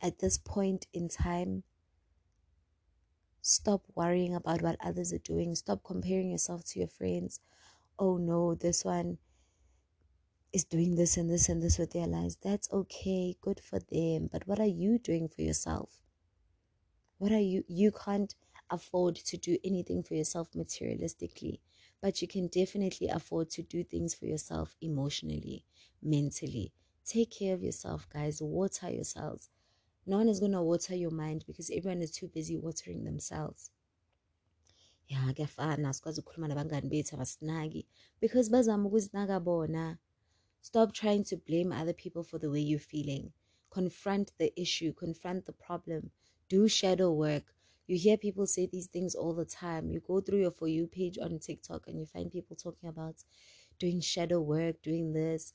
At 0.00 0.18
this 0.18 0.38
point 0.38 0.86
in 0.92 1.08
time, 1.08 1.62
stop 3.42 3.82
worrying 3.94 4.34
about 4.34 4.62
what 4.62 4.76
others 4.80 5.12
are 5.12 5.18
doing. 5.18 5.54
Stop 5.54 5.82
comparing 5.84 6.30
yourself 6.30 6.64
to 6.64 6.78
your 6.78 6.88
friends. 6.88 7.40
Oh 7.98 8.16
no, 8.16 8.54
this 8.54 8.84
one 8.84 9.18
is 10.52 10.64
doing 10.64 10.94
this 10.96 11.16
and 11.16 11.28
this 11.30 11.48
and 11.48 11.62
this 11.62 11.78
with 11.78 11.92
their 11.92 12.06
lives. 12.06 12.36
That's 12.42 12.70
okay, 12.72 13.36
good 13.40 13.60
for 13.60 13.78
them. 13.78 14.28
But 14.32 14.46
what 14.46 14.58
are 14.58 14.66
you 14.66 14.98
doing 14.98 15.28
for 15.28 15.42
yourself? 15.42 16.00
What 17.18 17.32
are 17.32 17.40
you? 17.40 17.64
You 17.68 17.92
can't 17.92 18.34
afford 18.70 19.16
to 19.16 19.36
do 19.36 19.58
anything 19.64 20.02
for 20.02 20.14
yourself 20.14 20.52
materialistically, 20.52 21.60
but 22.00 22.20
you 22.20 22.28
can 22.28 22.48
definitely 22.48 23.08
afford 23.08 23.50
to 23.50 23.62
do 23.62 23.84
things 23.84 24.14
for 24.14 24.26
yourself 24.26 24.74
emotionally, 24.80 25.64
mentally, 26.02 26.72
Take 27.06 27.30
care 27.30 27.54
of 27.54 27.62
yourself, 27.62 28.08
guys. 28.12 28.42
Water 28.42 28.90
yourselves. 28.90 29.48
No 30.06 30.16
one 30.18 30.28
is 30.28 30.40
going 30.40 30.52
to 30.52 30.62
water 30.62 30.94
your 30.94 31.12
mind 31.12 31.44
because 31.46 31.70
everyone 31.70 32.02
is 32.02 32.10
too 32.10 32.28
busy 32.28 32.56
watering 32.56 33.04
themselves. 33.04 33.70
ya 35.08 35.32
kuyafana 35.34 35.92
sikwazi 35.92 36.20
ukukhuluma 36.20 36.48
nabangani 36.48 36.88
bethu 36.88 37.14
abasinaki. 37.14 37.86
Because 38.20 38.50
bazama 38.50 38.88
ukuzinaka 38.88 39.40
bona. 39.40 39.98
Stop 40.60 40.92
trying 40.92 41.24
to 41.24 41.36
blame 41.36 41.72
other 41.72 41.94
people 41.94 42.22
for 42.24 42.40
the 42.40 42.48
way 42.50 42.60
you're 42.60 42.80
feeling. 42.90 43.32
Confront 43.70 44.32
the 44.38 44.52
issue 44.60 44.92
confront 44.92 45.46
the 45.46 45.52
problem. 45.52 46.10
Do 46.48 46.68
shadow 46.68 47.12
work. 47.12 47.54
You 47.86 47.96
hear 47.98 48.16
people 48.16 48.46
say 48.46 48.66
these 48.66 48.88
things 48.88 49.14
all 49.14 49.32
the 49.34 49.44
time. 49.44 49.90
You 49.92 50.00
go 50.00 50.20
through 50.20 50.40
your 50.40 50.50
for 50.50 50.66
you 50.66 50.88
page 50.88 51.18
on 51.18 51.38
tiktok 51.38 51.86
and 51.86 52.00
you 52.00 52.06
find 52.06 52.32
people 52.32 52.56
talking 52.56 52.88
about 52.88 53.22
doing 53.78 54.00
shadow 54.00 54.40
work 54.40 54.82
doing 54.82 55.12
this 55.12 55.52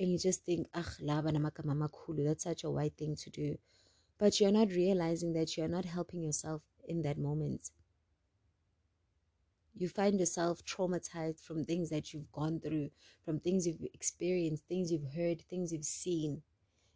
and 0.00 0.10
you 0.10 0.18
just 0.18 0.46
think, 0.46 0.66
ah, 0.74 0.94
laba 1.02 1.30
namagama 1.30 1.76
amakhulu, 1.76 2.24
that's 2.24 2.44
such 2.44 2.64
a 2.64 2.70
white 2.70 2.96
thing 2.96 3.14
to 3.16 3.28
do. 3.28 3.58
But 4.18 4.40
you're 4.40 4.50
not 4.50 4.70
realizing 4.70 5.34
that 5.34 5.56
you're 5.56 5.68
not 5.68 5.84
helping 5.84 6.22
yourself 6.22 6.62
in 6.88 7.02
that 7.02 7.18
moment. 7.18 7.70
You 9.74 9.90
find 9.90 10.18
yourself 10.18 10.64
traumatized 10.64 11.40
from 11.40 11.64
things 11.64 11.90
that 11.90 12.14
you've 12.14 12.32
gone 12.32 12.60
through, 12.60 12.90
from 13.24 13.40
things 13.40 13.66
you've 13.66 13.86
experienced, 13.92 14.64
things 14.66 14.90
you've 14.90 15.12
heard, 15.14 15.42
things 15.42 15.70
you've 15.70 15.84
seen. 15.84 16.42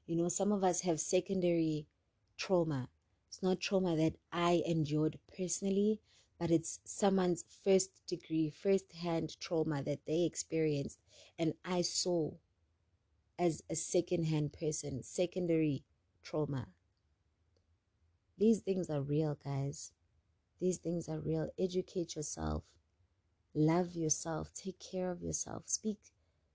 You 0.07 0.17
know, 0.17 0.29
some 0.29 0.51
of 0.51 0.65
us 0.65 0.81
have 0.81 0.99
secondary 0.99 1.87
trauma. 2.39 2.89
It's 3.29 3.43
not 3.43 3.61
trauma 3.61 3.97
that 3.97 4.15
I 4.33 4.63
endured 4.67 5.19
personally, 5.37 6.01
but 6.39 6.51
it's 6.51 6.81
someone's 6.85 7.45
first 7.65 7.91
degree, 8.07 8.51
first 8.51 8.93
hand 8.93 9.39
trauma 9.41 9.83
that 9.83 10.01
they 10.07 10.25
experienced 10.25 10.99
and 11.39 11.55
I 11.65 11.83
saw 11.83 12.33
as 13.39 13.63
a 13.71 13.75
second-hand 13.75 14.53
person, 14.53 15.03
secondary 15.03 15.85
trauma. 16.23 16.69
These 18.39 18.61
things 18.61 18.91
are 18.91 19.01
real, 19.01 19.39
guys. 19.43 19.93
These 20.61 20.79
things 20.79 21.09
are 21.09 21.21
real. 21.21 21.51
Educate 21.59 22.17
yourself. 22.17 22.65
Love 23.55 23.95
yourself. 23.95 24.51
Take 24.55 24.79
care 24.81 25.11
of 25.11 25.23
yourself. 25.23 25.65
Speak 25.67 25.99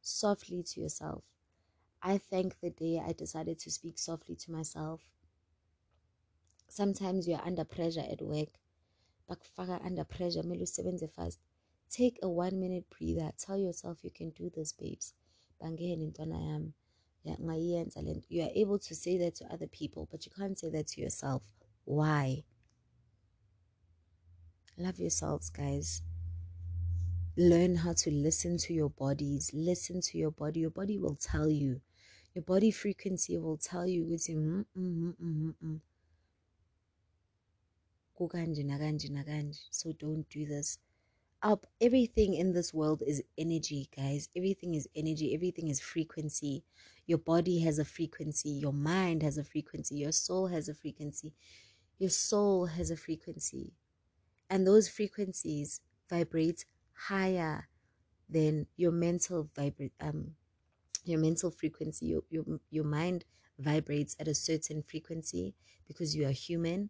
softly 0.01 0.63
to 0.63 0.81
yourself. 0.81 1.23
I 2.01 2.17
thank 2.17 2.59
the 2.59 2.69
day 2.69 3.01
I 3.05 3.13
decided 3.13 3.59
to 3.59 3.71
speak 3.71 3.97
softly 3.97 4.35
to 4.35 4.51
myself. 4.51 5.01
Sometimes 6.69 7.27
you're 7.27 7.45
under 7.45 7.65
pressure 7.65 8.05
at 8.09 8.21
work. 8.21 8.49
Bakufaka 9.29 9.83
under 9.85 10.03
pressure. 10.03 10.43
Melu 10.43 10.67
sebenze 10.67 11.09
fast. 11.09 11.39
Take 11.89 12.19
a 12.21 12.29
one 12.29 12.59
minute 12.59 12.85
breather. 12.89 13.31
Tell 13.37 13.57
yourself 13.57 14.03
you 14.03 14.11
can 14.11 14.29
do 14.31 14.49
this, 14.53 14.71
babes 14.71 15.13
bangene 15.59 16.05
ntwana 16.07 16.39
yami. 16.41 16.73
Ngayenza 17.25 17.99
you 18.29 18.41
are 18.43 18.51
able 18.55 18.79
to 18.79 18.95
say 18.95 19.17
that 19.17 19.35
to 19.35 19.45
other 19.53 19.67
people 19.67 20.07
but 20.09 20.25
you 20.25 20.31
can't 20.31 20.57
say 20.57 20.69
that 20.69 20.87
to 20.87 21.01
yourself. 21.01 21.43
Why? 21.85 22.43
Love 24.77 24.99
yourselves 24.99 25.49
guys. 25.49 26.01
Learn 27.35 27.75
how 27.75 27.93
to 27.93 28.11
listen 28.11 28.57
to 28.57 28.73
your 28.73 28.89
bodies. 28.89 29.51
Listen 29.53 30.01
to 30.01 30.17
your 30.17 30.31
body. 30.31 30.61
Your 30.61 30.71
body 30.71 30.97
will 30.97 31.15
tell 31.15 31.49
you. 31.49 31.81
Your 32.33 32.43
body 32.43 32.71
frequency 32.71 33.37
will 33.37 33.57
tell 33.57 33.87
you 33.87 34.05
ukuthi 34.05 34.35
mm, 34.35 34.65
mm, 34.75 35.15
mm, 35.19 35.53
mm, 35.61 35.79
mm. 38.19 39.57
so 39.71 39.91
don't 39.93 40.29
do 40.29 40.45
this 40.45 40.79
up 41.41 41.65
everything 41.81 42.33
in 42.33 42.53
this 42.53 42.73
world 42.73 43.01
is 43.05 43.23
energy 43.37 43.89
guys. 43.95 44.29
Everything 44.35 44.73
is 44.75 44.87
energy. 44.95 45.33
Everything 45.33 45.69
is 45.69 45.79
frequency. 45.79 46.63
Your 47.07 47.17
body 47.17 47.59
has 47.61 47.79
a 47.79 47.85
frequency. 47.85 48.49
Your 48.49 48.73
mind 48.73 49.23
has 49.23 49.37
a 49.37 49.43
frequency. 49.43 49.95
Your 49.95 50.11
soul 50.11 50.47
has 50.47 50.67
a 50.69 50.73
frequency. 50.73 51.33
Your 51.97 52.09
soul 52.09 52.67
has 52.67 52.91
a 52.91 52.97
frequency. 52.97 53.73
And 54.49 54.67
those 54.67 54.89
frequencies 54.89 55.81
vibrate 56.09 56.65
higher 56.93 57.69
than 58.29 58.67
your 58.77 58.91
mental 58.91 59.49
vibrate 59.55 59.93
um 60.01 60.31
your 61.05 61.19
mental 61.19 61.51
frequency. 61.51 62.07
Your, 62.07 62.23
your 62.29 62.45
your 62.69 62.85
mind 62.85 63.25
vibrates 63.59 64.15
at 64.19 64.27
a 64.27 64.35
certain 64.35 64.83
frequency 64.83 65.55
because 65.87 66.15
you 66.15 66.27
are 66.27 66.31
human. 66.31 66.89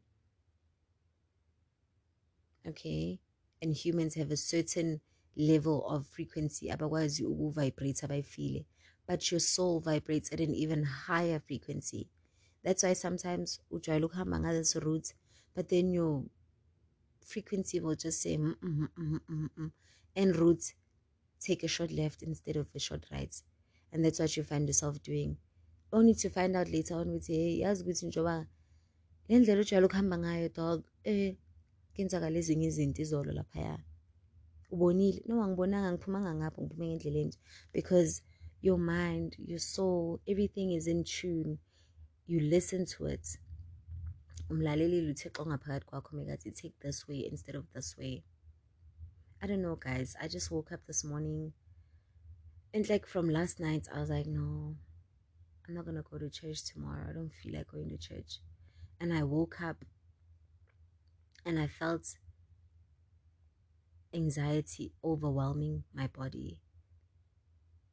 Okay 2.68 3.20
and 3.62 3.76
humans 3.76 4.16
have 4.16 4.32
a 4.32 4.38
certain 4.38 5.02
level 5.36 5.86
of 5.88 6.08
frequency 6.08 6.72
abakwazi 6.72 7.26
ukuvibrate 7.26 8.06
abayifile 8.06 8.66
but 9.10 9.32
your 9.32 9.40
soul 9.40 9.80
vibrates 9.80 10.32
at 10.32 10.40
an 10.40 10.54
even 10.54 10.84
higher 10.84 11.40
frequency. 11.40 12.08
That's 12.64 12.84
why 12.84 12.94
sometimes 12.94 13.60
ujwayele 13.72 14.06
ukuhamba 14.06 14.40
ngales 14.40 14.76
route 14.76 15.14
but 15.56 15.70
then 15.70 15.92
your 15.92 16.24
frequency 17.26 17.80
will 17.80 17.96
just 17.96 18.22
say 18.22 18.38
mm 18.38 18.56
-mm, 18.62 18.88
mm 18.98 19.20
-mm, 19.30 19.50
mm 19.58 19.72
and 20.16 20.36
route 20.36 20.76
take 21.40 21.64
a 21.64 21.68
short 21.68 21.92
left 21.92 22.22
instead 22.22 22.58
of 22.58 22.68
a 22.76 22.80
short 22.80 23.06
right. 23.12 23.36
And 23.92 24.06
that's 24.06 24.20
what 24.20 24.38
you 24.38 24.44
find 24.44 24.68
yourself 24.68 25.02
doing. 25.02 25.38
Only 25.92 26.14
to 26.16 26.30
find 26.30 26.56
out 26.56 26.70
later 26.70 26.98
on 26.98 27.10
ukuthi 27.10 27.34
hey 27.34 27.60
yazi 27.60 27.84
ukuthi 27.84 28.06
njengoba 28.06 28.48
le 29.28 29.40
ndlela 29.40 29.62
ujwayele 29.62 29.86
ukuhamba 29.86 30.50
dog 30.50 30.84
eh 31.04 31.36
kenzakala 32.00 32.38
ezinye 32.42 32.68
izinto 32.72 33.02
izolo 33.02 33.32
laphaya. 33.40 33.78
Ubonile? 34.74 35.20
No 35.28 35.44
angibonanga 35.44 35.92
ngiphumanga 35.92 36.32
ngapho 36.40 36.60
ngiphume 36.62 36.86
ngendlela 36.88 37.20
enje. 37.24 37.40
Because 37.74 38.22
your 38.62 38.80
mind 38.94 39.36
your 39.50 39.60
soul 39.60 40.20
everything 40.32 40.72
is 40.78 40.88
in 40.88 41.04
tune. 41.04 41.52
You 42.32 42.40
listen 42.40 42.86
to 42.94 43.08
it. 43.16 43.26
Umlalelile 44.50 45.12
uthixo 45.12 45.46
ngaphakathi 45.46 45.86
kwakho 45.90 46.12
mekathi 46.16 46.52
take 46.52 46.76
this 46.80 47.08
way 47.08 47.20
instead 47.32 47.56
of 47.56 47.66
this 47.74 47.98
way. 47.98 48.24
I 49.42 49.48
don't 49.48 49.62
know 49.62 49.76
guys. 49.76 50.16
I 50.22 50.28
just 50.28 50.52
woke 50.52 50.72
up 50.72 50.86
this 50.88 51.04
morning 51.04 51.54
and 52.74 52.88
like 52.90 53.08
from 53.08 53.28
last 53.28 53.60
night 53.60 53.88
i 53.96 54.00
was 54.00 54.12
like 54.12 54.28
no 54.28 54.76
i'm 55.68 55.74
not 55.74 55.86
gonna 55.86 56.04
go 56.04 56.18
to 56.18 56.30
church 56.30 56.64
tomorrow. 56.66 57.06
I 57.10 57.14
don't 57.14 57.32
feel 57.34 57.54
like 57.56 57.72
going 57.72 57.90
to 57.90 57.98
church. 57.98 58.40
And 59.00 59.14
i 59.14 59.24
woke 59.24 59.62
up 59.62 59.78
and 61.46 61.60
I 61.60 61.68
felt 61.68 62.18
anxiety 64.14 64.94
overwhelming 65.04 65.84
my 65.94 66.08
body. 66.08 66.60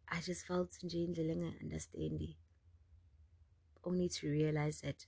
I 0.09 0.21
just 0.21 0.47
felt 0.47 0.71
nje 0.83 1.05
indlela 1.07 1.61
understanding 1.61 2.35
only 3.85 4.09
to 4.09 4.29
realize 4.31 4.81
that 4.81 5.07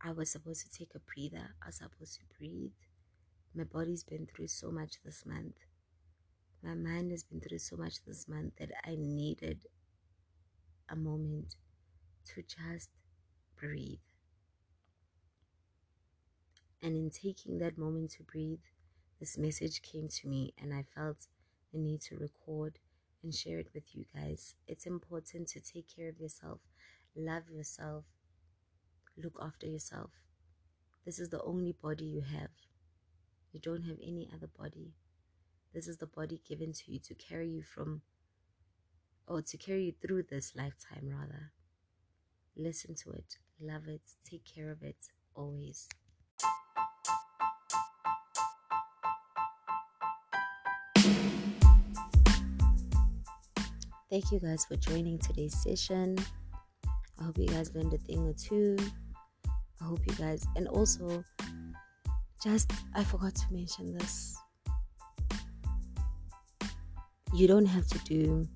I 0.00 0.12
was 0.12 0.30
supposed 0.30 0.62
to 0.64 0.78
take 0.78 0.94
a 0.94 1.00
breather. 1.00 1.54
I 1.62 1.66
was 1.66 1.76
supposed 1.76 2.14
to 2.14 2.20
breathe. 2.38 2.78
My 3.54 3.64
body's 3.64 4.04
been 4.04 4.26
through 4.26 4.48
so 4.48 4.70
much 4.70 5.02
this 5.04 5.26
month. 5.26 5.56
My 6.62 6.74
mind 6.74 7.10
has 7.10 7.24
been 7.24 7.40
through 7.40 7.58
so 7.58 7.76
much 7.76 8.04
this 8.04 8.28
month 8.28 8.54
that 8.58 8.70
I 8.84 8.96
needed 8.96 9.66
a 10.88 10.96
moment 10.96 11.56
to 12.26 12.42
just 12.42 12.90
breathe. 13.56 14.07
And 16.82 16.96
in 16.96 17.10
taking 17.10 17.58
that 17.58 17.76
moment 17.76 18.12
to 18.12 18.22
breathe, 18.22 18.60
this 19.18 19.36
message 19.36 19.82
came 19.82 20.08
to 20.08 20.28
me, 20.28 20.54
and 20.60 20.72
I 20.72 20.84
felt 20.94 21.26
the 21.72 21.78
need 21.78 22.00
to 22.02 22.16
record 22.16 22.78
and 23.22 23.34
share 23.34 23.58
it 23.58 23.70
with 23.74 23.94
you 23.94 24.04
guys. 24.14 24.54
It's 24.68 24.86
important 24.86 25.48
to 25.48 25.60
take 25.60 25.86
care 25.94 26.08
of 26.08 26.20
yourself, 26.20 26.60
love 27.16 27.50
yourself, 27.50 28.04
look 29.16 29.38
after 29.42 29.66
yourself. 29.66 30.10
This 31.04 31.18
is 31.18 31.30
the 31.30 31.42
only 31.42 31.72
body 31.72 32.04
you 32.04 32.20
have. 32.20 32.50
You 33.52 33.60
don't 33.60 33.82
have 33.82 33.98
any 34.00 34.28
other 34.32 34.46
body. 34.46 34.92
This 35.74 35.88
is 35.88 35.98
the 35.98 36.06
body 36.06 36.40
given 36.48 36.72
to 36.72 36.92
you 36.92 37.00
to 37.00 37.14
carry 37.14 37.48
you 37.48 37.62
from, 37.62 38.02
or 39.26 39.42
to 39.42 39.56
carry 39.56 39.86
you 39.86 39.92
through 40.00 40.24
this 40.30 40.54
lifetime, 40.54 41.08
rather. 41.10 41.52
Listen 42.56 42.94
to 43.02 43.10
it, 43.10 43.38
love 43.60 43.88
it, 43.88 44.02
take 44.28 44.44
care 44.44 44.70
of 44.70 44.82
it 44.82 45.08
always. 45.34 45.88
Thank 54.10 54.32
you 54.32 54.40
guys 54.40 54.64
for 54.64 54.74
joining 54.76 55.18
today's 55.18 55.54
session. 55.54 56.16
I 57.20 57.24
hope 57.24 57.36
you 57.36 57.46
guys 57.46 57.74
learned 57.74 57.92
a 57.92 57.98
thing 57.98 58.26
or 58.26 58.32
two. 58.32 58.78
I 59.82 59.84
hope 59.84 60.00
you 60.06 60.14
guys, 60.14 60.46
and 60.56 60.66
also, 60.66 61.22
just 62.42 62.72
I 62.94 63.04
forgot 63.04 63.34
to 63.34 63.44
mention 63.50 63.98
this. 63.98 64.34
You 67.34 67.48
don't 67.48 67.66
have 67.66 67.86
to 67.88 67.98
do 68.04 68.48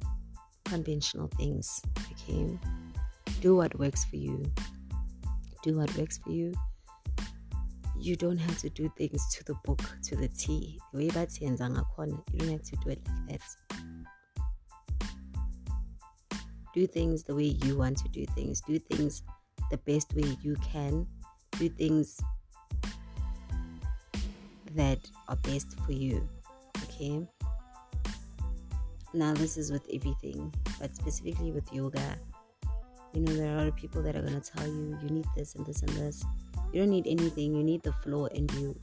conventional 0.65 1.29
things, 1.37 1.83
okay? 2.13 2.59
Do 3.43 3.55
what 3.55 3.79
works 3.79 4.07
for 4.07 4.17
you. 4.17 4.51
Do 5.63 5.77
what 5.77 5.95
works 5.99 6.17
for 6.17 6.31
you. 6.31 6.55
You 8.01 8.17
don't 8.17 8.39
have 8.39 8.57
to 8.61 8.71
do 8.71 8.91
things 8.97 9.23
to 9.35 9.45
the 9.45 9.55
book, 9.67 9.83
to 10.05 10.17
the 10.17 10.29
T. 10.29 10.81
You 10.95 11.11
don't 11.11 11.29
have 11.29 11.31
to 11.35 12.77
do 12.77 12.89
it 12.89 13.07
like 13.29 13.43
that 13.69 13.72
do 16.75 16.87
things 16.87 17.23
the 17.25 17.35
way 17.35 17.57
you 17.65 17.77
want 17.79 17.99
to 17.99 18.09
do 18.09 18.25
things. 18.35 18.61
Do 18.61 18.79
things 18.79 19.23
the 19.71 19.79
best 19.79 20.15
way 20.15 20.37
you 20.43 20.57
can. 20.57 21.07
Do 21.59 21.69
things 21.69 22.21
that 24.75 24.99
are 25.29 25.37
best 25.37 25.79
for 25.85 25.93
you 25.93 26.27
okay? 27.03 27.21
Now 29.15 29.35
this 29.35 29.57
is 29.57 29.71
with 29.71 29.87
everything 29.93 30.53
but 30.81 30.95
specifically 30.97 31.53
with 31.53 31.71
yoga. 31.73 32.19
You 33.13 33.21
know 33.21 33.35
there 33.35 33.51
are 33.51 33.55
a 33.55 33.59
lot 33.59 33.67
of 33.67 33.77
people 33.77 34.03
that 34.03 34.17
are 34.17 34.23
going 34.23 34.41
to 34.41 34.53
tell 34.53 34.67
you 34.67 34.99
you 35.03 35.11
need 35.11 35.27
this 35.37 35.55
and 35.55 35.67
this 35.67 35.83
and 35.83 35.91
this. 35.91 36.25
You 36.73 36.81
don't 36.81 36.91
need 36.91 37.07
anything. 37.07 37.55
You 37.55 37.63
need 37.63 37.83
the 37.83 37.93
flow 37.93 38.27
and 38.27 38.51
you. 38.53 38.75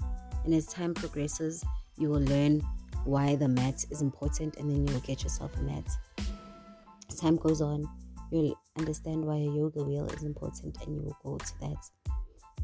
And 0.46 0.54
as 0.54 0.68
time 0.68 0.94
progresses 0.94 1.64
you 1.98 2.10
will 2.10 2.22
learn 2.22 2.62
why 3.04 3.36
the 3.36 3.48
mat 3.48 3.86
is 3.90 4.02
important 4.02 4.56
and 4.58 4.70
then 4.70 4.88
you 4.88 4.94
will 4.94 5.02
get 5.02 5.24
yourself 5.24 5.52
a 5.58 5.62
mat 5.62 5.86
time 7.20 7.36
goes 7.36 7.62
on, 7.62 7.86
you'll 8.32 8.60
understand 8.78 9.26
why 9.26 9.36
a 9.36 9.52
yoga 9.52 9.84
wheel 9.84 10.06
is 10.08 10.24
important 10.24 10.78
and 10.84 10.96
you 10.96 11.02
will 11.02 11.18
go 11.24 11.38
to 11.38 11.60
that. 11.62 11.90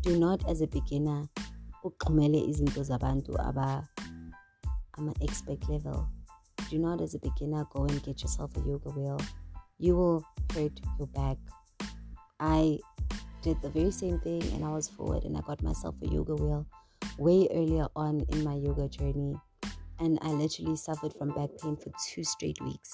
Do 0.01 0.17
not, 0.19 0.47
as 0.49 0.61
a 0.61 0.67
beginner, 0.67 1.27
uqamele 1.83 2.49
izinto 2.49 2.83
zabantu 2.83 3.39
aba 3.47 3.87
ama 4.97 5.13
expert 5.21 5.67
level. 5.69 6.07
Do 6.69 6.79
not, 6.79 7.01
as 7.01 7.15
a 7.15 7.19
beginner, 7.19 7.65
go 7.73 7.85
and 7.85 8.03
get 8.03 8.21
yourself 8.21 8.51
a 8.55 8.59
yoga 8.59 8.89
wheel. 8.89 9.19
You 9.77 9.95
will 9.95 10.25
hurt 10.53 10.79
your 10.97 11.07
back. 11.07 11.37
I 12.39 12.79
did 13.41 13.61
the 13.61 13.69
very 13.69 13.91
same 13.91 14.19
thing 14.19 14.41
and 14.53 14.65
I 14.65 14.69
was 14.69 14.89
forward 14.89 15.23
and 15.23 15.37
I 15.37 15.41
got 15.41 15.61
myself 15.61 15.95
a 16.01 16.07
yoga 16.07 16.35
wheel 16.35 16.65
way 17.17 17.47
earlier 17.53 17.87
on 17.95 18.25
in 18.29 18.43
my 18.43 18.55
yoga 18.55 18.87
journey. 18.87 19.35
And 19.99 20.19
I 20.21 20.29
literally 20.29 20.75
suffered 20.75 21.13
from 21.13 21.29
back 21.29 21.49
pain 21.61 21.77
for 21.77 21.91
two 22.07 22.23
straight 22.23 22.59
weeks. 22.61 22.91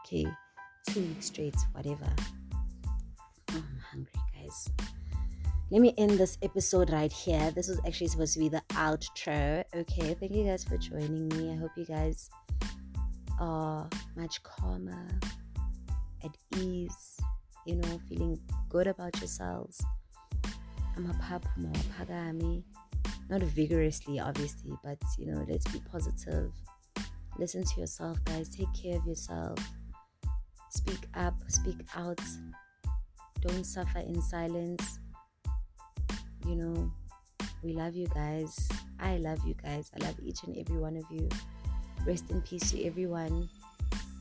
Okay, 0.00 0.26
two 0.88 1.00
weeks 1.00 1.26
straight, 1.26 1.56
whatever. 1.72 2.10
Oh, 3.50 3.56
I'm 3.56 3.80
hungry, 3.90 4.12
guys. 4.34 4.70
Let 5.70 5.82
me 5.82 5.92
end 5.98 6.12
this 6.12 6.38
episode 6.42 6.90
right 6.90 7.12
here. 7.12 7.50
This 7.50 7.68
was 7.68 7.78
actually 7.86 8.08
supposed 8.08 8.32
to 8.34 8.38
be 8.38 8.48
the 8.48 8.62
outro. 8.70 9.64
Okay, 9.74 10.14
thank 10.14 10.32
you 10.32 10.44
guys 10.44 10.64
for 10.64 10.78
joining 10.78 11.28
me. 11.28 11.52
I 11.52 11.56
hope 11.56 11.72
you 11.76 11.84
guys 11.84 12.30
are 13.38 13.88
much 14.16 14.42
calmer, 14.42 15.06
at 16.24 16.34
ease, 16.56 17.20
you 17.66 17.76
know, 17.76 18.00
feeling 18.08 18.40
good 18.70 18.86
about 18.86 19.18
yourselves. 19.18 19.84
I'm 20.96 21.10
a 21.10 21.14
pap, 21.14 21.44
pagami. 21.98 22.64
Not 23.28 23.42
vigorously, 23.42 24.20
obviously, 24.20 24.72
but 24.82 24.98
you 25.18 25.26
know, 25.26 25.44
let's 25.46 25.70
be 25.70 25.80
positive. 25.92 26.50
Listen 27.38 27.62
to 27.62 27.80
yourself, 27.80 28.24
guys. 28.24 28.48
Take 28.48 28.72
care 28.72 28.96
of 28.96 29.06
yourself 29.06 29.58
Speak 30.70 31.06
up, 31.14 31.34
speak 31.48 31.76
out. 31.96 32.20
Don't 33.40 33.64
suffer 33.64 34.00
in 34.00 34.20
silence. 34.20 34.98
You 36.46 36.56
know, 36.56 36.92
we 37.62 37.72
love 37.72 37.94
you 37.94 38.06
guys. 38.08 38.68
I 39.00 39.16
love 39.16 39.38
you 39.46 39.54
guys. 39.54 39.90
I 39.98 40.04
love 40.04 40.16
each 40.22 40.42
and 40.44 40.56
every 40.56 40.78
one 40.78 40.96
of 40.96 41.04
you. 41.10 41.28
Rest 42.06 42.30
in 42.30 42.42
peace 42.42 42.70
to 42.72 42.84
everyone 42.84 43.48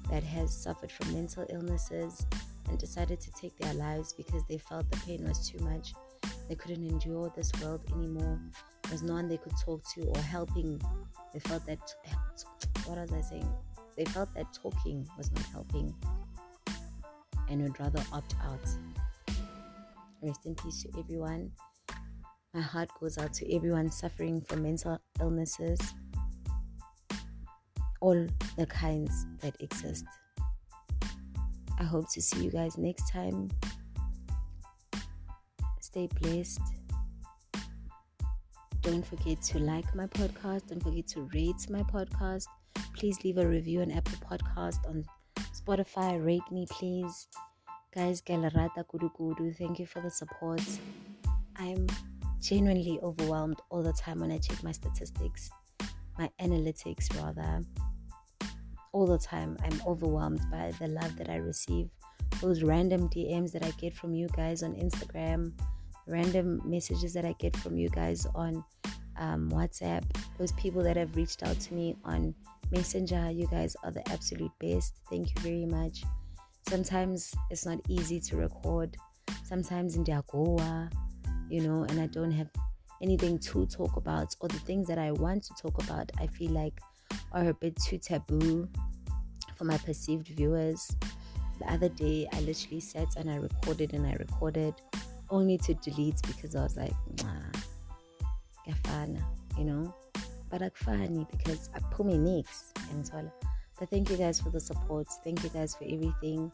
that 0.10 0.24
has 0.24 0.56
suffered 0.56 0.92
from 0.92 1.14
mental 1.14 1.46
illnesses 1.50 2.26
and 2.70 2.78
decided 2.78 3.20
to 3.22 3.32
take 3.32 3.58
their 3.58 3.74
lives 3.74 4.14
because 4.14 4.44
they 4.46 4.58
felt 4.58 4.90
the 4.90 4.98
pain 4.98 5.28
was 5.28 5.50
too 5.50 5.60
much. 5.60 5.94
They 6.48 6.56
couldn't 6.56 6.86
endure 6.88 7.32
this 7.36 7.52
world 7.62 7.82
anymore. 7.94 8.40
There 8.84 8.92
was 8.94 9.04
no 9.04 9.14
one 9.14 9.28
they 9.28 9.38
could 9.38 9.58
talk 9.64 9.84
to 9.96 10.04
or 10.04 10.22
helping. 10.22 10.82
They 11.34 11.40
felt 11.40 11.66
that, 11.66 11.80
what 12.86 12.98
was 12.98 13.12
I 13.12 13.22
saying? 13.22 13.50
They 13.98 14.06
felt 14.06 14.34
that 14.36 14.54
talking 14.54 15.08
was 15.18 15.32
not 15.32 15.46
helping 15.46 15.94
and 17.50 17.62
would 17.62 17.80
rather 17.80 18.04
opt 18.12 18.36
out. 18.44 18.60
Rest 20.22 20.46
in 20.46 20.56
peace 20.56 20.84
to 20.84 21.00
everyone. 21.00 21.52
My 22.54 22.62
heart 22.62 22.90
goes 23.00 23.18
out 23.18 23.34
to 23.36 23.56
everyone 23.56 23.92
suffering 23.92 24.42
from 24.42 24.64
mental 24.64 25.00
illnesses, 25.20 25.80
all 28.02 28.26
the 28.58 28.66
kinds 28.66 29.28
that 29.42 29.56
exist. 29.60 30.06
I 31.80 31.84
hope 31.84 32.12
to 32.14 32.22
see 32.22 32.44
you 32.44 32.52
guys 32.52 32.78
next 32.78 33.12
time. 33.12 33.50
Stay 35.80 36.08
blessed. 36.20 36.62
Don't 38.82 39.06
forget 39.06 39.42
to 39.44 39.60
like 39.60 39.94
my 39.94 40.08
podcast. 40.08 40.68
Don't 40.68 40.82
forget 40.82 41.08
to 41.10 41.30
rate 41.34 41.70
my 41.70 41.84
podcast. 41.84 42.46
Please 42.96 43.24
leave 43.24 43.38
a 43.38 43.48
review 43.48 43.82
on 43.82 43.92
Apple 43.92 44.18
Podcast 44.28 44.88
on 44.88 45.06
Spotify, 45.68 46.24
rate 46.26 46.50
me, 46.50 46.66
please. 46.70 47.28
Guys, 47.94 48.22
Galarata 48.22 48.88
Kudu 48.88 49.10
Kudu, 49.10 49.52
thank 49.52 49.80
you 49.80 49.86
for 49.86 50.00
the 50.00 50.10
support. 50.10 50.62
I'm 51.58 51.88
genuinely 52.42 53.00
overwhelmed 53.04 53.60
all 53.70 53.84
the 53.84 53.92
time 53.92 54.22
when 54.22 54.32
I 54.32 54.38
check 54.38 54.64
my 54.64 54.72
statistics, 54.72 55.50
my 56.18 56.30
analytics 56.40 57.14
rather. 57.22 57.66
All 58.94 59.08
the 59.08 59.18
time, 59.18 59.58
I'm 59.62 59.82
overwhelmed 59.86 60.40
by 60.50 60.72
the 60.80 60.88
love 60.88 61.18
that 61.18 61.30
I 61.30 61.36
receive. 61.36 61.90
Those 62.42 62.64
random 62.64 63.10
DMs 63.10 63.52
that 63.52 63.66
I 63.66 63.72
get 63.72 63.94
from 63.94 64.16
you 64.16 64.30
guys 64.30 64.64
on 64.64 64.74
Instagram, 64.74 65.52
random 66.08 66.62
messages 66.64 67.14
that 67.14 67.26
I 67.26 67.36
get 67.40 67.58
from 67.58 67.78
you 67.78 67.90
guys 67.90 68.26
on 68.36 68.64
um, 69.18 69.50
WhatsApp, 69.52 70.04
those 70.38 70.52
people 70.54 70.84
that 70.84 70.98
have 70.98 71.16
reached 71.16 71.44
out 71.44 71.60
to 71.60 71.74
me 71.74 71.96
on 72.04 72.34
Messenger. 72.72 73.32
You 73.32 73.48
guys 73.48 73.76
are 73.84 73.92
the 73.92 74.08
absolute 74.10 74.52
best. 74.60 74.96
Thank 75.10 75.30
you 75.30 75.42
very 75.42 75.66
much. 75.66 76.04
Sometimes 76.68 77.34
it's 77.50 77.66
not 77.66 77.80
easy 77.88 78.20
to 78.20 78.38
record. 78.38 78.98
Sometimes 79.44 79.96
in 79.96 80.04
Diagoa, 80.04 80.90
you 81.50 81.62
know, 81.62 81.84
and 81.84 82.00
I 82.00 82.08
don't 82.08 82.32
have 82.32 82.50
anything 83.02 83.40
to 83.40 83.66
talk 83.68 83.96
about, 83.96 84.36
or 84.42 84.50
the 84.50 84.60
things 84.60 84.88
that 84.88 84.98
I 84.98 85.12
want 85.12 85.44
to 85.44 85.54
talk 85.62 85.82
about, 85.84 86.12
I 86.20 86.28
feel 86.28 86.52
like 86.52 86.80
are 87.32 87.50
a 87.50 87.54
bit 87.54 87.76
too 87.78 87.98
taboo 87.98 88.68
for 89.56 89.64
my 89.66 89.78
perceived 89.78 90.28
viewers. 90.28 90.96
The 91.60 91.72
other 91.72 91.90
day, 91.90 92.28
I 92.34 92.42
literally 92.42 92.80
sat 92.80 93.16
and 93.18 93.30
I 93.30 93.38
recorded 93.38 93.94
and 93.94 94.06
I 94.06 94.14
recorded 94.14 94.76
only 95.30 95.58
to 95.60 95.74
delete 95.76 96.22
because 96.28 96.56
I 96.56 96.64
was 96.64 96.78
like, 96.78 96.94
yafana 98.68 99.24
you 99.58 99.64
know 99.64 99.94
but 100.50 100.62
akufani 100.62 101.28
because 101.32 101.70
aphumi 101.74 102.44
so 102.44 102.82
yangithola 102.92 103.32
but 103.80 103.90
thank 103.90 104.10
you 104.10 104.18
guys 104.18 104.42
for 104.42 104.50
the 104.50 104.60
support 104.60 105.08
thank 105.24 105.44
you 105.44 105.50
guys 105.50 105.76
for 105.76 105.84
everything 105.86 106.52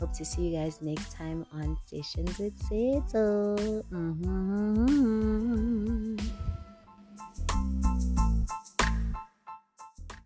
hope 0.00 0.12
to 0.12 0.24
see 0.24 0.48
you 0.48 0.58
guys 0.58 0.80
next 0.82 1.12
time 1.12 1.46
on 1.52 1.76
sessions 1.86 2.38
with 2.38 2.56
Seto. 2.68 3.82
Mm-hmm. 3.90 5.36